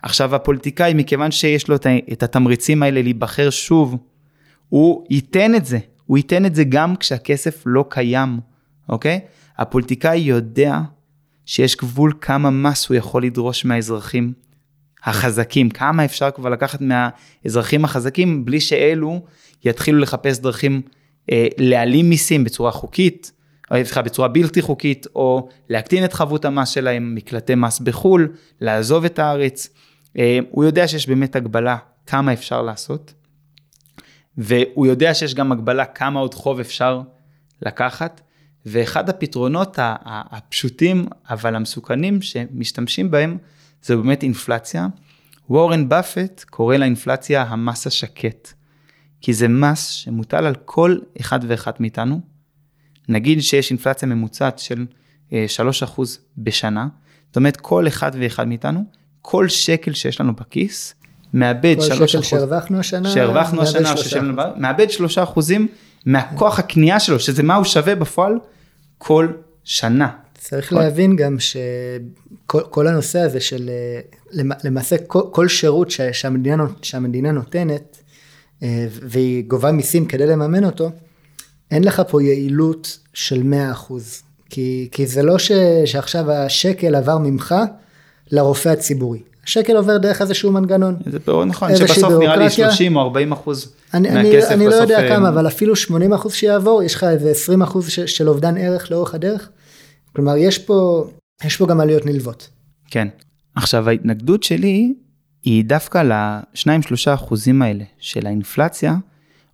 עכשיו 0.06 0.36
הפוליטיקאי, 0.36 0.94
מכיוון 0.94 1.32
שיש 1.32 1.68
לו 1.68 1.76
את 2.12 2.24
התמריצים 2.24 2.84
האלה 2.84 3.02
להיבחר 3.02 3.50
שוב, 3.50 3.98
הוא 4.70 5.06
ייתן 5.10 5.56
את 5.56 5.66
זה, 5.66 5.80
הוא 6.06 6.18
ייתן 6.18 6.46
את 6.46 6.56
זה 6.56 6.64
גם 6.64 6.96
כשהכסף 6.96 7.64
לא 7.66 7.86
קיים, 7.90 8.40
אוקיי? 8.90 9.20
הפוליטיקאי 9.58 10.18
יודע 10.18 10.80
שיש 11.46 11.76
גבול 11.76 12.14
כמה 12.22 12.50
מס 12.50 12.88
הוא 12.88 12.98
יכול 12.98 13.24
לדרוש 13.24 13.66
מהאזרחים 13.66 14.34
החזקים, 15.04 15.70
כמה 15.70 16.06
אפשר 16.06 16.32
כבר 16.32 16.50
לקחת 16.50 16.80
מהאזרחים 16.82 17.86
החזקים 17.86 18.46
בלי 18.46 18.60
שאלו 18.60 19.26
יתחילו 19.66 20.00
לחפש 20.00 20.40
דרכים 20.40 20.82
אה, 21.32 21.48
להעלים 21.58 22.10
מיסים 22.10 22.44
בצורה 22.44 22.72
חוקית, 22.72 23.32
או 23.72 23.76
סליחה, 23.76 24.02
בצורה 24.02 24.28
בלתי 24.28 24.62
חוקית, 24.62 25.08
או 25.16 25.50
להקטין 25.70 26.06
את 26.06 26.14
חבות 26.14 26.46
המס 26.46 26.70
שלהם, 26.70 27.16
מקלטי 27.16 27.56
מס 27.56 27.80
בחו"ל, 27.80 28.28
לעזוב 28.62 29.06
את 29.06 29.20
הארץ. 29.20 29.70
אה, 30.18 30.40
הוא 30.50 30.64
יודע 30.64 30.88
שיש 30.88 31.08
באמת 31.08 31.36
הגבלה 31.36 31.78
כמה 32.06 32.34
אפשר 32.34 32.62
לעשות, 32.62 33.14
והוא 34.38 34.88
יודע 34.88 35.14
שיש 35.14 35.36
גם 35.36 35.52
הגבלה 35.52 35.86
כמה 35.86 36.20
עוד 36.20 36.34
חוב 36.34 36.60
אפשר 36.60 37.02
לקחת, 37.62 38.22
ואחד 38.66 39.10
הפתרונות 39.10 39.78
הפשוטים 39.80 41.06
אבל 41.30 41.56
המסוכנים 41.56 42.22
שמשתמשים 42.22 43.12
בהם 43.12 43.38
זה 43.82 43.96
באמת 43.96 44.24
אינפלציה. 44.24 44.88
וורן 45.50 45.90
באפט 45.90 46.46
קורא 46.50 46.78
לאינפלציה 46.78 47.44
המס 47.44 47.88
השקט, 47.88 48.54
כי 49.22 49.34
זה 49.34 49.48
מס 49.48 49.88
שמוטל 49.88 50.46
על 50.46 50.56
כל 50.66 50.98
אחד 51.20 51.40
ואחת 51.48 51.80
מאיתנו. 51.80 52.22
נגיד 53.10 53.42
שיש 53.42 53.72
אינפלציה 53.72 54.08
ממוצעת 54.08 54.60
של 54.60 54.86
3% 55.30 55.34
אה, 55.34 55.36
בשנה, 56.38 56.88
זאת 57.28 57.38
אומרת 57.38 57.58
כל 57.58 57.88
אחד 57.88 58.12
ואחד 58.20 58.48
מאיתנו 58.48 58.84
כל 59.28 59.50
שקל 59.50 59.94
שיש 59.94 60.22
לנו 60.22 60.34
בכיס, 60.36 60.94
מאבד 61.34 61.76
3 61.80 62.00
כל 62.00 62.08
שקל 62.08 62.22
שהרווחנו 62.22 62.80
השנה, 62.80 63.10
שהרווחנו 63.10 63.62
השנה, 63.62 63.98
ששלנו, 63.98 64.42
מאבד 64.56 64.90
3 64.90 65.18
אחוזים 65.18 65.68
מהכוח 66.06 66.60
הקנייה 66.60 67.00
שלו, 67.00 67.20
שזה 67.20 67.44
מה 67.44 67.56
הוא 67.56 67.66
שווה 67.66 67.96
בפועל 67.96 68.34
כל 68.98 69.28
שנה. 69.64 70.10
צריך 70.38 70.70
כל... 70.70 70.76
להבין 70.76 71.16
גם 71.16 71.38
שכל 71.40 72.88
הנושא 72.88 73.20
הזה 73.20 73.40
של 73.40 73.70
למעשה 74.64 74.96
כל, 74.98 75.22
כל 75.32 75.48
שירות 75.48 75.92
שהמדינה, 76.12 76.66
שהמדינה 76.82 77.32
נותנת, 77.32 77.98
אה, 78.64 78.88
והיא 78.90 79.44
גובה 79.48 79.72
מיסים 79.72 80.06
כדי 80.06 80.28
לממן 80.28 80.64
אותו, 80.64 80.92
אין 81.72 81.84
לך 81.84 82.02
פה 82.10 82.24
יעילות 82.24 83.00
של 83.14 83.44
100%. 83.90 83.94
כי, 84.50 84.90
כי 84.92 85.08
זה 85.08 85.24
לא 85.24 85.40
ש, 85.40 85.52
שעכשיו 85.86 86.32
השקל 86.32 86.96
עבר 86.96 87.18
ממך 87.18 87.56
לרופא 88.32 88.70
הציבורי. 88.70 89.20
השקל 89.44 89.76
עובר 89.76 89.98
דרך 89.98 90.22
איזשהו 90.22 90.52
מנגנון. 90.52 90.96
זה 91.06 91.20
נכון, 91.46 91.76
שבסוף 91.76 92.14
נראה 92.20 92.36
לי 92.36 92.50
30 92.50 92.96
או 92.96 93.02
40 93.02 93.32
אחוז 93.32 93.74
אני, 93.94 94.10
מהכסף 94.10 94.52
אני, 94.52 94.56
אני 94.56 94.68
לא 94.68 94.76
יודע 94.76 95.08
כמה, 95.10 95.30
אבל 95.30 95.48
אפילו 95.48 95.76
80 95.76 96.14
אחוז 96.14 96.34
שיעבור, 96.34 96.84
יש 96.84 96.96
לך 96.96 97.04
איזה 97.04 97.32
20 97.32 97.62
אחוז 97.62 97.90
של, 97.90 98.08
של 98.08 98.30
אובדן 98.30 98.58
ערך 98.58 98.92
לאורך 98.92 99.14
הדרך. 99.14 99.50
כלומר, 100.16 100.38
יש 100.38 100.58
פה, 100.58 101.08
יש 101.46 101.58
פה 101.58 101.66
גם 101.66 101.80
עלויות 101.80 102.06
נלוות. 102.06 102.50
כן. 102.92 103.08
עכשיו, 103.56 103.90
ההתנגדות 103.90 104.44
שלי 104.44 104.94
היא 105.44 105.66
דווקא 105.66 105.98
ל-2-3 105.98 107.14
אחוזים 107.14 107.62
האלה 107.62 107.84
של 108.00 108.28
האינפלציה, 108.28 108.96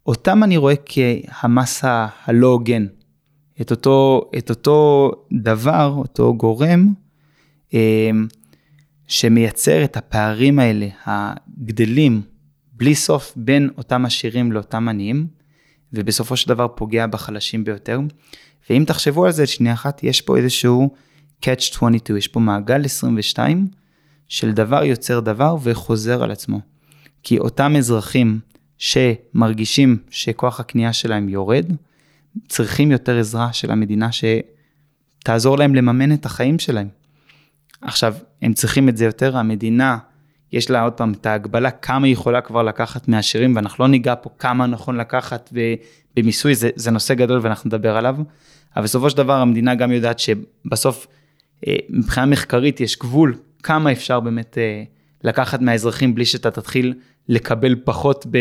אותם 0.05 0.43
אני 0.43 0.57
רואה 0.57 0.73
כהמס 0.85 1.81
הלא 1.83 2.47
הוגן. 2.47 2.85
את 3.61 3.71
אותו, 3.71 4.29
את 4.37 4.49
אותו 4.49 5.11
דבר, 5.43 5.93
אותו 5.97 6.35
גורם, 6.35 6.93
שמייצר 9.11 9.83
את 9.83 9.97
הפערים 9.97 10.59
האלה 10.59 10.87
הגדלים 11.05 12.21
בלי 12.73 12.95
סוף 12.95 13.33
בין 13.35 13.69
אותם 13.77 14.05
עשירים 14.05 14.51
לאותם 14.51 14.89
עניים, 14.89 15.27
ובסופו 15.93 16.37
של 16.37 16.49
דבר 16.49 16.67
פוגע 16.67 17.07
בחלשים 17.07 17.63
ביותר. 17.63 17.99
ואם 18.69 18.83
תחשבו 18.87 19.25
על 19.25 19.31
זה 19.31 19.47
שנייה 19.47 19.73
אחת, 19.73 20.03
יש 20.03 20.21
פה 20.21 20.37
איזשהו 20.37 20.95
catch 21.45 21.71
22, 21.71 22.17
יש 22.17 22.27
פה 22.27 22.39
מעגל 22.39 22.85
22 22.85 23.67
של 24.27 24.51
דבר 24.51 24.83
יוצר 24.83 25.19
דבר 25.19 25.55
וחוזר 25.63 26.23
על 26.23 26.31
עצמו. 26.31 26.59
כי 27.23 27.39
אותם 27.39 27.73
אזרחים 27.77 28.39
שמרגישים 28.77 29.97
שכוח 30.09 30.59
הקנייה 30.59 30.93
שלהם 30.93 31.29
יורד, 31.29 31.65
צריכים 32.47 32.91
יותר 32.91 33.19
עזרה 33.19 33.53
של 33.53 33.71
המדינה 33.71 34.09
שתעזור 34.11 35.57
להם 35.57 35.75
לממן 35.75 36.13
את 36.13 36.25
החיים 36.25 36.59
שלהם. 36.59 37.00
עכשיו, 37.81 38.15
הם 38.41 38.53
צריכים 38.53 38.89
את 38.89 38.97
זה 38.97 39.05
יותר, 39.05 39.37
המדינה, 39.37 39.97
יש 40.51 40.69
לה 40.69 40.81
עוד 40.81 40.93
פעם 40.93 41.11
את 41.11 41.25
ההגבלה 41.25 41.71
כמה 41.71 42.07
היא 42.07 42.13
יכולה 42.13 42.41
כבר 42.41 42.63
לקחת 42.63 43.07
מהעשירים, 43.07 43.55
ואנחנו 43.55 43.83
לא 43.83 43.89
ניגע 43.89 44.15
פה 44.21 44.29
כמה 44.39 44.65
נכון 44.65 44.97
לקחת 44.97 45.53
במיסוי, 46.17 46.55
זה, 46.55 46.69
זה 46.75 46.91
נושא 46.91 47.13
גדול 47.13 47.39
ואנחנו 47.43 47.67
נדבר 47.67 47.97
עליו, 47.97 48.15
אבל 48.75 48.83
בסופו 48.83 49.09
של 49.09 49.17
דבר 49.17 49.33
המדינה 49.33 49.75
גם 49.75 49.91
יודעת 49.91 50.19
שבסוף, 50.19 51.07
אה, 51.67 51.75
מבחינה 51.89 52.25
מחקרית 52.25 52.79
יש 52.79 52.99
גבול 52.99 53.35
כמה 53.63 53.91
אפשר 53.91 54.19
באמת 54.19 54.57
אה, 54.57 54.83
לקחת 55.23 55.61
מהאזרחים 55.61 56.15
בלי 56.15 56.25
שאתה 56.25 56.51
תתחיל 56.51 56.93
לקבל 57.29 57.75
פחות 57.83 58.25
ב... 58.31 58.37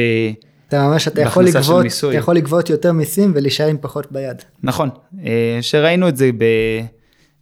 אתה 0.68 0.88
ממש, 0.88 1.08
אתה 1.08 1.20
יכול, 1.20 1.44
לגבות, 1.44 1.86
אתה 2.08 2.14
יכול 2.14 2.36
לגבות 2.36 2.70
יותר 2.70 2.92
מיסים 2.92 3.32
ולהישאר 3.34 3.66
עם 3.66 3.76
פחות 3.80 4.12
ביד. 4.12 4.42
נכון, 4.62 4.90
אה, 5.24 5.58
שראינו 5.60 6.08
את 6.08 6.16
זה 6.16 6.30
ב, 6.38 6.44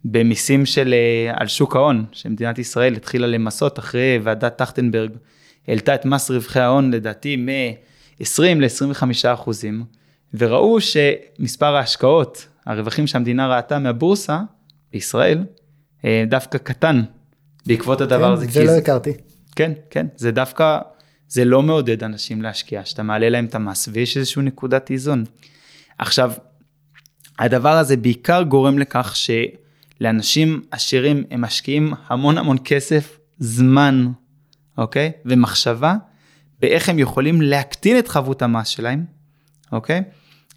במיסים 0.05 0.65
של, 0.65 0.93
אה, 0.93 1.33
על 1.35 1.47
שוק 1.47 1.75
ההון, 1.75 2.05
שמדינת 2.11 2.59
ישראל 2.59 2.95
התחילה 2.95 3.27
למסות 3.27 3.79
אחרי 3.79 4.19
ועדת 4.23 4.57
טרכטנברג, 4.57 5.11
העלתה 5.67 5.95
את 5.95 6.05
מס 6.05 6.31
רווחי 6.31 6.59
ההון 6.59 6.91
לדעתי 6.91 7.35
מ-20 7.35 8.41
ל-25 8.55 9.33
אחוזים, 9.33 9.83
וראו 10.33 10.77
שמספר 10.81 11.75
ההשקעות, 11.75 12.47
הרווחים 12.65 13.07
שהמדינה 13.07 13.55
ראתה 13.55 13.79
מהבורסה 13.79 14.39
בישראל, 14.91 15.43
אה, 16.05 16.23
דווקא 16.27 16.57
קטן 16.57 17.01
בעקבות 17.65 18.01
הדבר 18.01 18.27
כן, 18.27 18.33
הזה. 18.33 18.45
זה 18.51 18.63
לא 18.63 18.71
הכרתי. 18.71 19.13
כן, 19.55 19.71
כן, 19.89 20.07
זה 20.15 20.31
דווקא 20.31 20.79
זה 21.27 21.45
לא 21.45 21.63
מעודד 21.63 22.03
אנשים 22.03 22.41
להשקיע, 22.41 22.85
שאתה 22.85 23.03
מעלה 23.03 23.29
להם 23.29 23.45
את 23.45 23.55
המס 23.55 23.89
ויש 23.91 24.17
איזושהי 24.17 24.41
נקודת 24.41 24.91
איזון. 24.91 25.23
עכשיו, 25.97 26.31
הדבר 27.39 27.77
הזה 27.77 27.97
בעיקר 27.97 28.41
גורם 28.41 28.79
לכך 28.79 29.15
שלאנשים 29.99 30.61
עשירים 30.71 31.23
הם 31.31 31.41
משקיעים 31.41 31.93
המון 32.07 32.37
המון 32.37 32.57
כסף, 32.63 33.19
זמן, 33.39 34.07
אוקיי? 34.77 35.11
ומחשבה 35.25 35.95
באיך 36.59 36.89
הם 36.89 36.99
יכולים 36.99 37.41
להקטין 37.41 37.99
את 37.99 38.07
חבות 38.07 38.41
המס 38.41 38.67
שלהם, 38.67 39.05
אוקיי? 39.71 40.01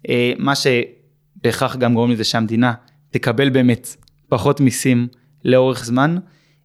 אה, 0.09 0.33
מה 0.37 0.53
שבהכרח 0.55 1.75
גם 1.75 1.93
גורם 1.93 2.11
לזה 2.11 2.23
שהמדינה 2.23 2.73
תקבל 3.09 3.49
באמת 3.49 3.95
פחות 4.29 4.59
מיסים 4.59 5.07
לאורך 5.45 5.85
זמן, 5.85 6.17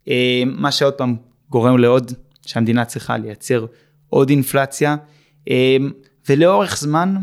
אה, 0.08 0.42
מה 0.47 0.73
שעוד 0.73 0.94
פעם 0.94 1.16
גורם 1.50 1.78
לעוד 1.78 2.12
שהמדינה 2.47 2.85
צריכה 2.85 3.16
לייצר 3.16 3.66
עוד 4.08 4.30
אינפלציה, 4.30 4.97
אמ, 5.49 5.90
ולאורך 6.28 6.78
זמן 6.78 7.16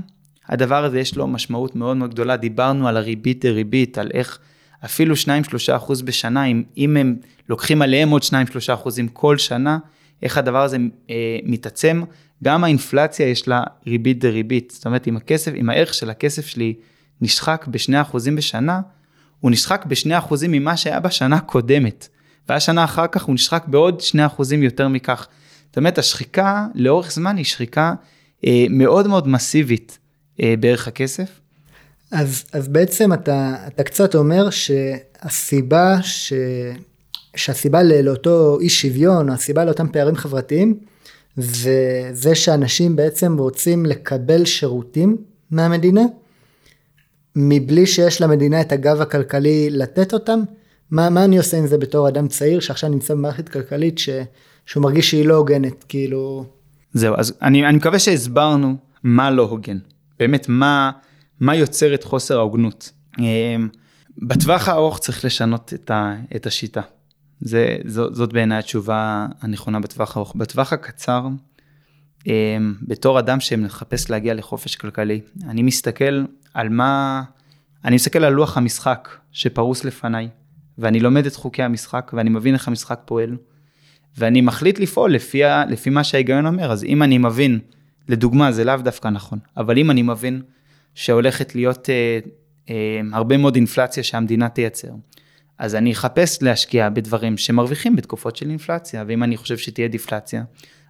הדבר 0.48 0.86
הזה 0.86 1.00
יש 1.00 1.18
לו 1.18 1.28
משמעות 1.28 1.76
מאוד 1.76 1.98
מאוד 1.98 2.14
גדולה, 2.14 2.38
דיברנו 2.38 2.88
על 2.88 2.98
הריבית 2.98 3.46
דריבית, 3.46 3.98
על 3.98 4.12
איך 4.14 4.40
אפילו 4.86 5.16
2-3 5.16 5.28
אחוז 5.76 6.02
בשנה, 6.02 6.46
אם, 6.46 6.64
אם 6.78 6.98
הם 6.98 7.16
לוקחים 7.50 7.82
עליהם 7.82 8.10
עוד 8.10 8.22
2-3 8.24 8.34
אחוזים 8.74 9.08
כל 9.08 9.38
שנה, 9.38 9.78
איך 10.24 10.38
הדבר 10.38 10.64
הזה 10.64 10.78
אה, 11.10 11.38
מתעצם, 11.44 12.04
גם 12.44 12.64
האינפלציה 12.64 13.28
יש 13.28 13.48
לה 13.48 13.64
ריבית 13.88 14.20
דריבית, 14.20 14.74
זאת 14.76 14.86
אומרת 14.86 15.08
אם 15.08 15.18
הכסף, 15.18 15.52
אם 15.56 15.70
הערך 15.70 15.94
של 15.94 16.10
הכסף 16.10 16.46
שלי 16.46 16.74
נשחק 17.22 17.66
ב-2 17.68 18.02
אחוזים 18.02 18.36
בשנה, 18.36 18.82
הוא 19.40 19.52
נשחק 19.52 19.86
ב-2 19.86 20.18
אחוזים 20.18 20.52
ממה 20.52 20.78
שהיה 20.78 21.00
בשנה 21.00 21.36
הקודמת, 21.36 22.08
והשנה 22.50 22.84
אחר 22.84 23.08
כך 23.08 23.24
הוא 23.24 23.36
נשחק 23.36 23.64
בעוד 23.68 24.02
2 24.02 24.26
אחוזים 24.26 24.64
יותר 24.64 24.88
מכך. 24.88 25.28
זאת 25.68 25.78
אומרת, 25.78 25.98
השחיקה 25.98 26.68
לאורך 26.76 27.12
זמן 27.12 27.38
היא 27.38 27.46
שחיקה 27.46 27.94
אה, 28.46 28.66
מאוד 28.70 29.08
מאוד 29.08 29.28
מסיבית 29.28 30.00
אה, 30.42 30.54
בערך 30.60 30.88
הכסף. 30.88 31.40
אז, 32.12 32.44
אז 32.54 32.68
בעצם 32.68 33.14
אתה, 33.14 33.56
אתה 33.68 33.84
קצת 33.84 34.16
אומר 34.16 34.50
שהסיבה, 34.50 35.98
ש, 36.02 36.34
שהסיבה 37.36 37.84
לאותו 37.84 38.60
אי 38.60 38.70
שוויון, 38.70 39.30
הסיבה 39.30 39.66
לאותם 39.66 39.88
פערים 39.88 40.16
חברתיים, 40.16 40.80
זה 41.38 42.10
זה 42.14 42.36
שאנשים 42.36 42.96
בעצם 42.96 43.38
רוצים 43.38 43.86
לקבל 43.86 44.46
שירותים 44.46 45.18
מהמדינה, 45.52 46.02
מבלי 47.36 47.86
שיש 47.86 48.22
למדינה 48.22 48.62
את 48.62 48.72
הגב 48.72 49.02
הכלכלי 49.02 49.70
לתת 49.70 50.14
אותם. 50.14 50.40
מה, 50.92 51.10
מה 51.10 51.26
אני 51.26 51.38
עושה 51.38 51.58
עם 51.58 51.68
זה 51.68 51.78
בתור 51.78 52.08
אדם 52.08 52.28
צעיר 52.28 52.60
שעכשיו 52.60 52.90
נמצא 52.90 53.14
במערכת 53.14 53.50
כלכלית 53.50 53.98
ש... 53.98 54.10
שהוא 54.66 54.84
מרגיש 54.84 55.10
שהיא 55.10 55.26
לא 55.26 55.36
הוגנת, 55.36 55.84
כאילו... 55.88 56.46
זהו, 56.94 57.16
אז 57.18 57.34
אני, 57.42 57.66
אני 57.66 57.78
מקווה 57.78 58.00
שהסברנו 58.00 58.76
מה 59.04 59.32
לא 59.32 59.44
הוגן. 59.44 59.78
באמת, 60.20 60.50
מה, 60.50 60.92
מה 61.40 61.56
יוצר 61.56 61.94
את 61.94 62.04
חוסר 62.04 62.38
ההוגנות. 62.38 62.92
אמ, 63.20 63.70
בטווח 64.18 64.68
הארוך 64.68 65.00
צריך 65.00 65.26
לשנות 65.26 65.74
את, 65.74 65.92
ה, 65.92 66.16
את 66.36 66.46
השיטה. 66.46 66.82
זה, 67.42 67.78
זאת, 67.86 68.16
זאת 68.16 68.34
בעיניי 68.34 68.58
התשובה 68.58 69.28
הנכונה 69.42 69.80
בטווח 69.80 70.18
הארוך. 70.18 70.36
בטווח 70.36 70.74
הקצר, 70.74 71.28
אמ, 72.28 72.74
בתור 72.82 73.20
אדם 73.20 73.40
שמחפש 73.40 74.10
להגיע 74.10 74.34
לחופש 74.34 74.76
כלכלי, 74.76 75.22
אני 75.50 75.64
מסתכל 75.64 76.26
על 76.54 76.70
מה, 76.70 77.24
אני 77.86 77.96
מסתכל 77.96 78.24
על 78.24 78.34
לוח 78.34 78.58
המשחק 78.58 79.10
שפרוס 79.32 79.84
לפניי, 79.84 80.30
ואני 80.78 81.00
לומד 81.00 81.26
את 81.26 81.36
חוקי 81.36 81.64
המשחק, 81.64 82.12
ואני 82.14 82.30
מבין 82.30 82.54
איך 82.54 82.68
המשחק 82.68 83.02
פועל. 83.06 83.38
ואני 84.18 84.42
מחליט 84.42 84.80
לפעול 84.80 85.14
לפי, 85.14 85.42
לפי 85.70 85.90
מה 85.90 86.04
שההיגיון 86.04 86.46
אומר. 86.46 86.72
אז 86.72 86.84
אם 86.84 87.04
אני 87.04 87.18
מבין, 87.18 87.60
לדוגמה, 88.10 88.52
זה 88.52 88.64
לאו 88.64 88.78
דווקא 88.78 89.08
נכון, 89.08 89.40
אבל 89.58 89.78
אם 89.78 89.92
אני 89.92 90.02
מבין 90.02 90.42
שהולכת 90.96 91.56
להיות 91.56 91.90
אה, 91.90 92.20
אה, 92.70 93.02
הרבה 93.14 93.38
מאוד 93.38 93.56
אינפלציה 93.56 94.04
שהמדינה 94.04 94.50
תייצר, 94.50 94.92
אז 95.58 95.76
אני 95.76 95.92
אחפש 95.92 96.42
להשקיע 96.42 96.90
בדברים 96.90 97.38
שמרוויחים 97.38 97.96
בתקופות 97.96 98.36
של 98.36 98.50
אינפלציה, 98.50 99.04
ואם 99.08 99.24
אני 99.24 99.38
חושב 99.38 99.58
שתהיה 99.58 99.88
דיפלציה, 99.88 100.44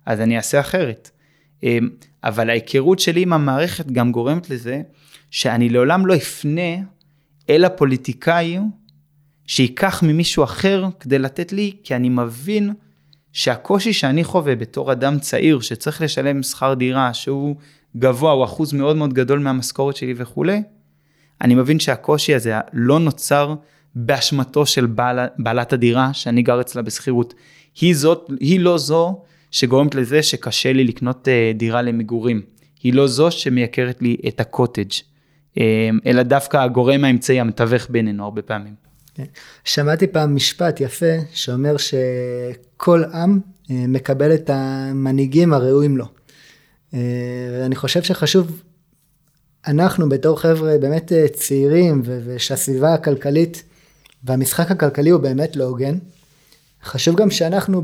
אז 0.06 0.22
אני 0.22 0.38
אעשה 0.38 0.60
אחרת. 0.60 1.12
אה, 1.64 1.78
אבל 2.24 2.50
ההיכרות 2.50 3.00
שלי 3.00 3.22
עם 3.22 3.34
המערכת 3.34 3.92
גם 3.92 4.12
גורמת 4.12 4.50
לזה 4.50 4.82
שאני 5.32 5.70
לעולם 5.70 6.06
לא 6.06 6.16
אפנה 6.16 6.76
אל 7.50 7.66
הפוליטיקאי 7.66 8.58
שייקח 9.48 10.04
ממישהו 10.04 10.44
אחר 10.44 10.86
כדי 11.00 11.20
לתת 11.20 11.52
לי, 11.52 11.72
כי 11.84 11.96
אני 11.96 12.10
מבין 12.10 12.74
שהקושי 13.34 13.94
שאני 13.94 14.24
חווה 14.24 14.56
בתור 14.56 14.92
אדם 14.92 15.20
צעיר 15.20 15.60
שצריך 15.60 16.02
לשלם 16.02 16.44
שכר 16.44 16.74
דירה 16.74 17.14
שהוא 17.14 17.56
גבוה, 17.98 18.32
הוא 18.32 18.44
אחוז 18.44 18.74
מאוד 18.74 18.96
מאוד 18.96 19.14
גדול 19.14 19.40
מהמשכורת 19.40 19.96
שלי 19.96 20.14
וכולי, 20.18 20.62
אני 21.42 21.56
מבין 21.56 21.80
שהקושי 21.80 22.36
הזה 22.36 22.54
לא 22.74 23.00
נוצר 23.00 23.56
באשמתו 23.96 24.66
של 24.66 24.86
בעל, 24.86 25.20
בעלת 25.40 25.74
הדירה 25.74 26.14
שאני 26.14 26.42
גר 26.42 26.62
אצלה 26.62 26.82
בשכירות. 26.82 27.34
היא, 27.82 27.96
היא 28.40 28.60
לא 28.60 28.78
זו 28.78 29.22
שגורמת 29.52 29.96
לזה 29.96 30.24
שקשה 30.24 30.74
לי 30.74 30.84
לקנות 30.84 31.28
אה, 31.28 31.52
דירה 31.56 31.82
למגורים. 31.82 32.42
היא 32.84 32.94
לא 32.94 33.08
זו 33.08 33.32
שמייקרת 33.32 34.02
לי 34.02 34.18
את 34.28 34.40
הקוטג', 34.40 34.92
אה, 35.58 35.90
אלא 36.06 36.24
דווקא 36.24 36.58
הגורם 36.58 37.04
האמצעי 37.04 37.40
המתווך 37.40 37.88
בינינו 37.90 38.24
הרבה 38.24 38.42
פעמים. 38.42 38.74
כן. 39.16 39.24
שמעתי 39.64 40.08
פעם 40.08 40.36
משפט 40.36 40.82
יפה 40.82 41.16
שאומר 41.34 41.76
שכל 41.78 43.04
עם 43.14 43.40
אה, 43.72 43.86
מקבל 43.88 44.34
את 44.34 44.50
המנהיגים 44.54 45.54
הראויים 45.54 45.98
לו. 45.98 46.06
אה, 46.96 47.00
ואני 47.52 47.76
חושב 47.76 48.04
שחשוב, 48.04 48.62
אנחנו 49.68 50.10
בתור 50.10 50.40
חבר'ה 50.40 50.78
באמת 50.78 51.12
אה, 51.12 51.26
צעירים 51.34 52.02
ושהסביבה 52.06 52.94
הכלכלית 52.94 53.64
והמשחק 54.24 54.72
הכלכלי 54.72 55.10
הוא 55.10 55.22
באמת 55.22 55.56
לא 55.56 55.64
הוגן. 55.64 55.98
חשוב 56.84 57.16
גם 57.16 57.32
שאנחנו 57.32 57.82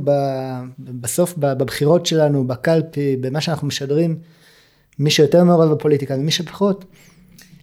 בסוף 0.79 1.33
בבחירות 1.37 2.05
שלנו, 2.05 2.47
בקלפי, 2.47 3.17
במה 3.17 3.41
שאנחנו 3.41 3.67
משדרים, 3.67 4.19
מי 4.99 5.09
שיותר 5.09 5.43
מעורב 5.43 5.71
בפוליטיקה 5.71 6.15
ומי 6.15 6.31
שפחות, 6.31 6.85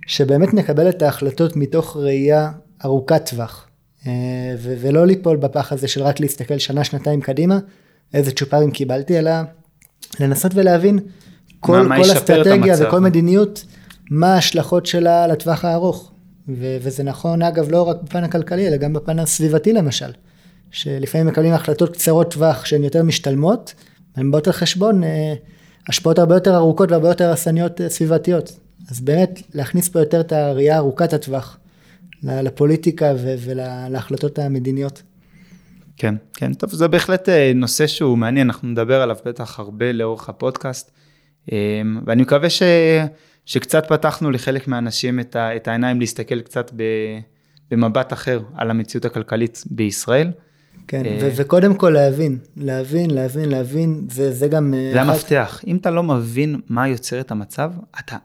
שבאמת 0.06 0.54
נקבל 0.54 0.88
את 0.88 1.02
ההחלטות 1.02 1.56
מתוך 1.56 1.96
ראייה 1.96 2.50
ארוכת 2.84 3.30
טווח, 3.30 3.68
אה, 4.06 4.12
ולא 4.58 5.06
ליפול 5.06 5.36
בפח 5.36 5.72
הזה 5.72 5.88
של 5.88 6.02
רק 6.02 6.20
להסתכל 6.20 6.58
שנה 6.58 6.84
שנתיים 6.84 7.20
קדימה, 7.20 7.58
איזה 8.14 8.30
צ'ופרים 8.32 8.70
קיבלתי, 8.70 9.18
אלא 9.18 9.32
לנסות 10.20 10.52
ולהבין 10.54 10.98
כל, 11.60 11.86
מה, 11.86 11.96
כל 11.96 12.12
אסטרטגיה 12.12 12.74
וכל 12.80 13.00
מדיניות, 13.00 13.64
מה 14.10 14.34
ההשלכות 14.34 14.86
שלה 14.86 15.26
לטווח 15.26 15.64
הארוך. 15.64 16.12
ו- 16.48 16.76
וזה 16.82 17.02
נכון 17.02 17.42
אגב 17.42 17.70
לא 17.70 17.88
רק 17.88 17.96
בפן 18.02 18.24
הכלכלי 18.24 18.68
אלא 18.68 18.76
גם 18.76 18.92
בפן 18.92 19.18
הסביבתי 19.18 19.72
למשל, 19.72 20.10
שלפעמים 20.70 21.26
מקבלים 21.26 21.52
החלטות 21.52 21.92
קצרות 21.92 22.34
טווח 22.34 22.64
שהן 22.64 22.84
יותר 22.84 23.02
משתלמות, 23.02 23.74
הן 24.16 24.30
באות 24.30 24.46
על 24.46 24.52
חשבון 24.52 25.04
אה, 25.04 25.34
השפעות 25.88 26.18
הרבה 26.18 26.34
יותר 26.36 26.56
ארוכות 26.56 26.90
והרבה 26.90 27.08
יותר 27.08 27.24
הרסניות 27.24 27.80
אה, 27.80 27.88
סביבתיות. 27.88 28.58
אז 28.90 29.00
באמת 29.00 29.42
להכניס 29.54 29.88
פה 29.88 29.98
יותר 29.98 30.20
את 30.20 30.32
הראייה 30.32 30.76
ארוכת 30.76 31.12
הטווח 31.12 31.58
לפוליטיקה 32.22 33.12
ולהחלטות 33.44 34.38
המדיניות. 34.38 35.02
כן, 35.96 36.14
כן, 36.34 36.54
טוב, 36.54 36.70
זה 36.70 36.88
בהחלט 36.88 37.28
אה, 37.28 37.52
נושא 37.54 37.86
שהוא 37.86 38.18
מעניין, 38.18 38.46
אנחנו 38.46 38.68
נדבר 38.68 39.02
עליו 39.02 39.16
בטח 39.24 39.58
הרבה 39.58 39.92
לאורך 39.92 40.28
הפודקאסט, 40.28 40.90
ואני 42.06 42.22
מקווה 42.22 42.50
ש, 42.50 42.62
שקצת 43.46 43.88
פתחנו 43.88 44.30
לחלק 44.30 44.68
מהאנשים 44.68 45.20
את, 45.20 45.36
ה, 45.36 45.56
את 45.56 45.68
העיניים 45.68 46.00
להסתכל 46.00 46.40
קצת 46.40 46.70
ב, 46.76 46.82
במבט 47.70 48.12
אחר 48.12 48.40
על 48.54 48.70
המציאות 48.70 49.04
הכלכלית 49.04 49.64
בישראל. 49.70 50.30
כן, 50.88 51.06
אה, 51.06 51.18
ו- 51.22 51.30
וקודם 51.36 51.74
כל 51.74 51.90
להבין, 51.90 52.38
להבין, 52.56 53.10
להבין, 53.10 53.48
להבין, 53.48 54.06
זה, 54.10 54.32
זה 54.32 54.48
גם... 54.48 54.74
זה 54.92 55.02
המפתח, 55.02 55.60
אם 55.66 55.76
אתה 55.76 55.90
לא 55.90 56.02
מבין 56.02 56.60
מה 56.68 56.88
יוצר 56.88 57.20
את 57.20 57.30
המצב, 57.30 57.72
אתה, 58.00 58.16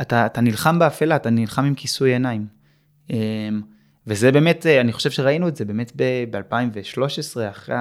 אתה, 0.00 0.26
אתה 0.26 0.40
נלחם 0.40 0.78
באפלה, 0.78 1.16
אתה 1.16 1.30
נלחם 1.30 1.64
עם 1.64 1.74
כיסוי 1.74 2.12
עיניים. 2.12 2.46
וזה 4.06 4.32
באמת, 4.32 4.66
אני 4.66 4.92
חושב 4.92 5.10
שראינו 5.10 5.48
את 5.48 5.56
זה 5.56 5.64
באמת 5.64 5.92
ב-2013, 6.30 7.50
אחרי 7.50 7.76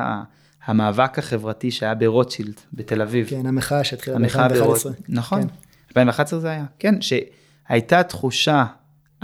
המאבק 0.66 1.20
החברתי 1.20 1.72
שהיה 1.72 1.96
ברוטשילד 1.96 2.62
בתל 2.74 3.02
אביב. 3.02 3.28
כן, 3.30 3.46
המחאה 3.46 3.84
שהתחילה 3.84 4.18
ב-2011. 4.20 4.90
נכון, 5.10 5.42
כן. 5.42 5.48
2011 5.90 6.40
זה 6.40 6.50
היה, 6.50 6.66
כן, 6.80 6.96
שהייתה 7.02 8.04
תחושה 8.04 8.66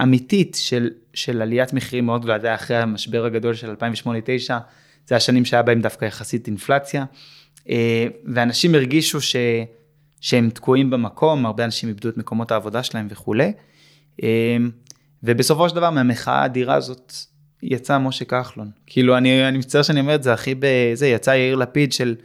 אמיתית 0.02 0.58
של, 0.60 0.90
של 1.14 1.42
עליית 1.42 1.74
מחירים 1.74 2.06
מאוד 2.06 2.22
גדולה, 2.22 2.56
אחרי 2.56 2.78
המשבר 2.78 3.26
הגדול 3.26 3.54
של 3.54 3.74
2008-2009, 3.74 3.78
זה 5.08 5.16
השנים 5.16 5.46
שהיה 5.46 5.64
בהם 5.64 5.82
דווקא 5.82 6.06
יחסית 6.06 6.48
אינפלציה, 6.48 7.06
אה, 7.70 8.08
ואנשים 8.34 8.76
הרגישו 8.76 9.22
ש, 9.22 9.36
שהם 10.22 10.50
תקועים 10.50 10.90
במקום, 10.90 11.46
הרבה 11.46 11.66
אנשים 11.66 11.90
איבדו 11.90 12.10
את 12.10 12.18
מקומות 12.18 12.52
העבודה 12.52 12.84
שלהם 12.84 13.08
וכולי. 13.10 13.54
אה, 14.24 14.58
ובסופו 15.24 15.70
של 15.70 15.76
דבר 15.76 15.90
מהמחאה 15.90 16.42
האדירה 16.42 16.76
הזאת 16.76 17.14
יצא 17.64 17.98
משה 17.98 18.26
כחלון. 18.26 18.70
כאילו 18.86 19.18
אני, 19.18 19.48
אני 19.48 19.58
מצטער 19.58 19.82
שאני 19.82 20.00
אומר 20.00 20.16
את 20.16 20.24
זה 20.24 20.34
הכי 20.34 20.56
בזה, 20.60 21.08
יצא 21.08 21.32
יאיר 21.32 21.56
לפיד 21.56 21.94
של 21.94 22.16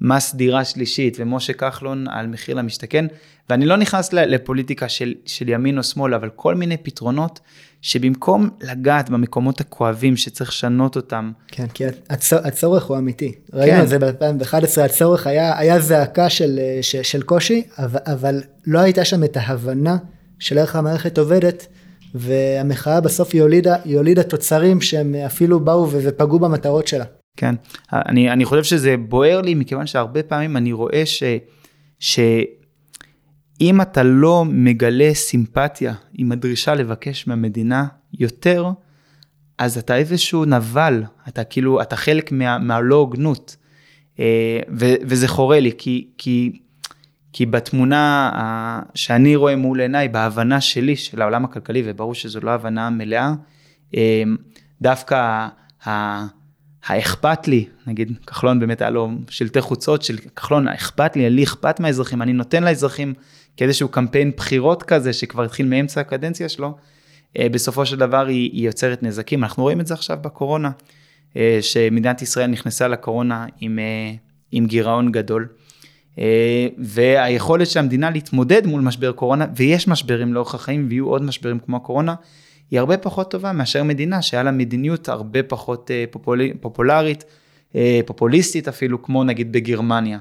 מס 0.00 0.34
דירה 0.34 0.64
שלישית 0.64 1.16
ומשה 1.20 1.52
כחלון 1.52 2.08
על 2.08 2.26
מחיר 2.26 2.56
למשתכן, 2.56 3.06
ואני 3.50 3.66
לא 3.66 3.76
נכנס 3.76 4.12
לפוליטיקה 4.12 4.88
של, 4.88 5.14
של 5.26 5.48
ימין 5.48 5.78
או 5.78 5.82
שמאל, 5.82 6.14
אבל 6.14 6.28
כל 6.36 6.54
מיני 6.54 6.76
פתרונות 6.76 7.40
שבמקום 7.82 8.50
לגעת 8.60 9.10
במקומות 9.10 9.60
הכואבים 9.60 10.16
שצריך 10.16 10.50
לשנות 10.50 10.96
אותם. 10.96 11.32
כן, 11.48 11.66
כי 11.66 11.84
הצור, 12.10 12.38
הצורך 12.44 12.84
הוא 12.84 12.98
אמיתי. 12.98 13.32
כן. 13.32 13.58
ראינו 13.58 13.82
את 13.82 13.88
זה 13.88 13.98
ב-2011, 13.98 14.80
הצורך 14.84 15.26
היה, 15.26 15.58
היה 15.58 15.80
זעקה 15.80 16.30
של, 16.30 16.60
של, 16.82 17.02
של 17.02 17.22
קושי, 17.22 17.62
אבל, 17.78 18.00
אבל 18.06 18.42
לא 18.66 18.78
הייתה 18.78 19.04
שם 19.04 19.24
את 19.24 19.36
ההבנה 19.36 19.96
של 20.38 20.58
איך 20.58 20.76
המערכת 20.76 21.18
עובדת. 21.18 21.66
והמחאה 22.14 23.00
בסוף 23.00 23.30
היא 23.32 23.42
הולידה, 23.42 23.76
היא 23.84 23.96
הולידה 23.96 24.22
תוצרים 24.22 24.80
שהם 24.80 25.14
אפילו 25.14 25.60
באו 25.60 25.90
ופגעו 25.90 26.38
במטרות 26.38 26.86
שלה. 26.86 27.04
כן, 27.36 27.54
אני, 27.92 28.30
אני 28.30 28.44
חושב 28.44 28.64
שזה 28.64 28.96
בוער 28.96 29.40
לי 29.40 29.54
מכיוון 29.54 29.86
שהרבה 29.86 30.22
פעמים 30.22 30.56
אני 30.56 30.72
רואה 30.72 31.06
ש, 31.06 31.22
שאם 31.98 33.80
אתה 33.80 34.02
לא 34.02 34.44
מגלה 34.48 35.14
סימפתיה 35.14 35.94
עם 36.14 36.32
הדרישה 36.32 36.74
לבקש 36.74 37.26
מהמדינה 37.26 37.86
יותר, 38.18 38.66
אז 39.58 39.78
אתה 39.78 39.96
איזשהו 39.96 40.44
נבל, 40.44 41.02
אתה 41.28 41.44
כאילו, 41.44 41.82
אתה 41.82 41.96
חלק 41.96 42.32
מה, 42.32 42.58
מהלא 42.58 42.94
הוגנות. 42.94 43.56
אה, 44.18 44.60
וזה 45.02 45.28
חורה 45.28 45.60
לי, 45.60 45.72
כי, 45.78 46.08
כי 46.18 46.60
כי 47.32 47.46
בתמונה 47.46 48.30
שאני 48.94 49.36
רואה 49.36 49.56
מול 49.56 49.80
עיניי, 49.80 50.08
בהבנה 50.08 50.60
שלי 50.60 50.96
של 50.96 51.22
העולם 51.22 51.44
הכלכלי, 51.44 51.82
וברור 51.86 52.14
שזו 52.14 52.40
לא 52.42 52.50
הבנה 52.50 52.90
מלאה, 52.90 53.32
אמ, 53.94 54.36
דווקא 54.82 55.48
האכפת 56.86 57.48
לי, 57.48 57.66
נגיד 57.86 58.12
כחלון 58.26 58.60
באמת 58.60 58.80
היה 58.80 58.90
לו 58.90 59.10
שלטי 59.28 59.60
חוצות 59.60 60.02
של 60.02 60.16
כחלון, 60.36 60.68
האכפת 60.68 61.16
לי, 61.16 61.30
לי 61.30 61.44
אכפת 61.44 61.80
מהאזרחים, 61.80 62.22
אני 62.22 62.32
נותן 62.32 62.62
לאזרחים 62.62 63.14
כאיזשהו 63.56 63.88
קמפיין 63.88 64.32
בחירות 64.36 64.82
כזה 64.82 65.12
שכבר 65.12 65.42
התחיל 65.42 65.66
מאמצע 65.66 66.00
הקדנציה 66.00 66.48
שלו, 66.48 66.76
אה, 67.38 67.48
בסופו 67.48 67.86
של 67.86 67.96
דבר 67.96 68.26
היא, 68.26 68.50
היא 68.52 68.66
יוצרת 68.66 69.02
נזקים. 69.02 69.44
אנחנו 69.44 69.62
רואים 69.62 69.80
את 69.80 69.86
זה 69.86 69.94
עכשיו 69.94 70.18
בקורונה, 70.22 70.70
אה, 71.36 71.58
שמדינת 71.60 72.22
ישראל 72.22 72.50
נכנסה 72.50 72.88
לקורונה 72.88 73.46
עם, 73.60 73.78
אה, 73.78 74.14
עם 74.52 74.66
גירעון 74.66 75.12
גדול. 75.12 75.48
אה, 76.18 76.68
והיכולת 76.78 77.66
של 77.66 77.78
המדינה 77.78 78.10
להתמודד 78.10 78.66
מול 78.66 78.80
משבר 78.80 79.12
קורונה, 79.12 79.46
ויש 79.56 79.88
משברים 79.88 80.34
לאורך 80.34 80.54
החיים 80.54 80.86
ויהיו 80.88 81.06
עוד 81.06 81.22
משברים 81.22 81.58
כמו 81.58 81.76
הקורונה, 81.76 82.14
היא 82.70 82.80
הרבה 82.80 82.96
פחות 82.96 83.30
טובה 83.30 83.52
מאשר 83.52 83.84
מדינה 83.84 84.22
שהיה 84.22 84.42
לה 84.42 84.50
מדיניות 84.50 85.08
הרבה 85.08 85.42
פחות 85.42 85.90
אה, 85.90 86.04
פופול... 86.10 86.40
פופולרית, 86.60 87.24
אה, 87.74 88.00
פופוליסטית 88.06 88.68
אפילו, 88.68 89.02
כמו 89.02 89.24
נגיד 89.24 89.52
בגרמניה. 89.52 90.18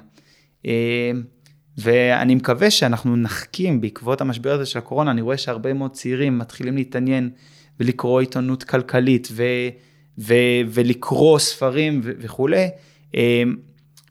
ואני 1.78 2.36
מקווה 2.36 2.71
שאנחנו 2.71 3.15
נחכים 3.15 3.82
בעקבות 3.82 4.21
המשבר 4.21 4.52
הזה 4.52 4.65
של 4.65 4.80
הקורונה, 4.80 5.12
אני 5.12 5.21
רואה 5.21 5.38
שהרבה 5.38 5.73
מאוד 5.73 5.91
צעירים 5.91 6.38
מתחילים 6.38 6.75
להתעניין 6.75 7.30
ולקרוא 7.80 8.19
עיתונות 8.19 8.63
כלכלית 8.63 9.28
ו... 9.32 9.43
ו... 10.17 10.34
ולקרוא 10.67 11.39
ספרים 11.39 12.02
ו... 12.04 12.12
וכולי. 12.19 12.67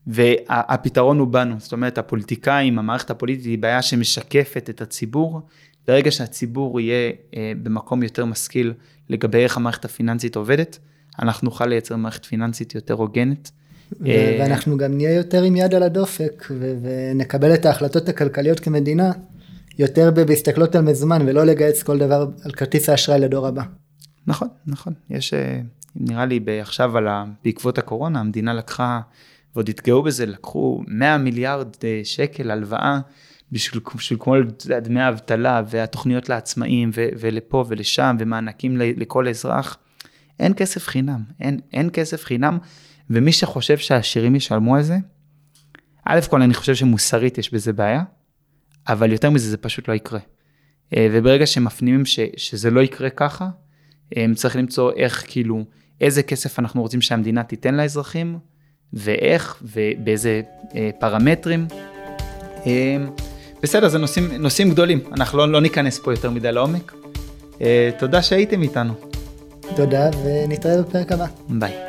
והפתרון 0.08 1.18
הוא 1.18 1.28
בנו, 1.28 1.54
זאת 1.58 1.72
אומרת 1.72 1.98
הפוליטיקאים, 1.98 2.78
המערכת 2.78 3.10
הפוליטית 3.10 3.44
היא 3.44 3.58
בעיה 3.58 3.82
שמשקפת 3.82 4.70
את 4.70 4.80
הציבור, 4.80 5.40
ברגע 5.88 6.10
שהציבור 6.10 6.80
יהיה 6.80 7.12
אה, 7.36 7.52
במקום 7.62 8.02
יותר 8.02 8.24
משכיל 8.24 8.72
לגבי 9.08 9.38
איך 9.38 9.56
המערכת 9.56 9.84
הפיננסית 9.84 10.36
עובדת, 10.36 10.78
אנחנו 11.22 11.44
נוכל 11.44 11.66
לייצר 11.66 11.96
מערכת 11.96 12.24
פיננסית 12.24 12.74
יותר 12.74 12.94
הוגנת. 12.94 13.50
אה, 14.06 14.36
ואנחנו 14.40 14.76
גם 14.76 14.94
נהיה 14.94 15.14
יותר 15.14 15.42
עם 15.42 15.56
יד 15.56 15.74
על 15.74 15.82
הדופק 15.82 16.48
ונקבל 16.82 17.54
את 17.54 17.66
ההחלטות 17.66 18.08
הכלכליות 18.08 18.60
כמדינה 18.60 19.12
יותר 19.78 20.10
בהסתכלות 20.10 20.74
על 20.74 20.82
מזומן 20.82 21.28
ולא 21.28 21.44
לגייס 21.44 21.82
כל 21.82 21.98
דבר 21.98 22.28
על 22.44 22.52
כרטיס 22.52 22.88
האשראי 22.88 23.20
לדור 23.20 23.46
הבא. 23.46 23.62
נכון, 24.26 24.48
נכון, 24.66 24.92
יש, 25.10 25.34
אה, 25.34 25.60
נראה 25.96 26.26
לי 26.26 26.40
עכשיו 26.60 26.92
בעקבות 27.44 27.78
הקורונה 27.78 28.20
המדינה 28.20 28.54
לקחה 28.54 29.00
ועוד 29.54 29.68
התגאו 29.68 30.02
בזה, 30.02 30.26
לקחו 30.26 30.82
100 30.86 31.18
מיליארד 31.18 31.68
אה, 31.84 32.00
שקל 32.04 32.50
הלוואה 32.50 33.00
בשביל, 33.52 33.82
בשביל 33.96 34.18
כל 34.18 34.44
דמי 34.82 35.00
האבטלה 35.00 35.62
והתוכניות 35.66 36.28
לעצמאים 36.28 36.90
ו, 36.94 37.06
ולפה 37.20 37.64
ולשם 37.68 38.16
ומענקים 38.20 38.76
לכל 38.76 39.28
אזרח. 39.28 39.78
אין 40.40 40.52
כסף 40.56 40.86
חינם, 40.86 41.22
אין, 41.40 41.60
אין 41.72 41.90
כסף 41.92 42.24
חינם, 42.24 42.58
ומי 43.10 43.32
שחושב 43.32 43.78
שהעשירים 43.78 44.36
ישלמו 44.36 44.76
על 44.76 44.82
זה, 44.82 44.96
א' 46.04 46.20
כל 46.30 46.42
אני 46.42 46.54
חושב 46.54 46.74
שמוסרית 46.74 47.38
יש 47.38 47.54
בזה 47.54 47.72
בעיה, 47.72 48.02
אבל 48.88 49.12
יותר 49.12 49.30
מזה 49.30 49.50
זה 49.50 49.56
פשוט 49.56 49.88
לא 49.88 49.94
יקרה. 49.94 50.20
אה, 50.96 51.08
וברגע 51.12 51.46
שמפנימים 51.46 52.06
ש, 52.06 52.20
שזה 52.36 52.70
לא 52.70 52.80
יקרה 52.80 53.10
ככה, 53.10 53.48
הם 54.16 54.34
צריך 54.34 54.56
למצוא 54.56 54.92
איך 54.96 55.24
כאילו, 55.28 55.64
איזה 56.00 56.22
כסף 56.22 56.58
אנחנו 56.58 56.82
רוצים 56.82 57.00
שהמדינה 57.00 57.42
תיתן 57.42 57.74
לאזרחים, 57.74 58.38
ואיך 58.92 59.62
ובאיזה 59.62 60.40
אה, 60.74 60.90
פרמטרים. 60.98 61.66
אה, 62.66 62.96
בסדר, 63.62 63.88
זה 63.88 63.98
נושאים, 63.98 64.32
נושאים 64.38 64.70
גדולים, 64.70 65.00
אנחנו 65.12 65.38
לא, 65.38 65.48
לא 65.48 65.60
ניכנס 65.60 65.98
פה 65.98 66.12
יותר 66.12 66.30
מדי 66.30 66.52
לעומק. 66.52 66.94
אה, 67.60 67.90
תודה 67.98 68.22
שהייתם 68.22 68.62
איתנו. 68.62 68.94
תודה 69.76 70.10
ונתראה 70.24 70.82
בפרק 70.82 71.12
הבא. 71.12 71.26
ביי. 71.48 71.87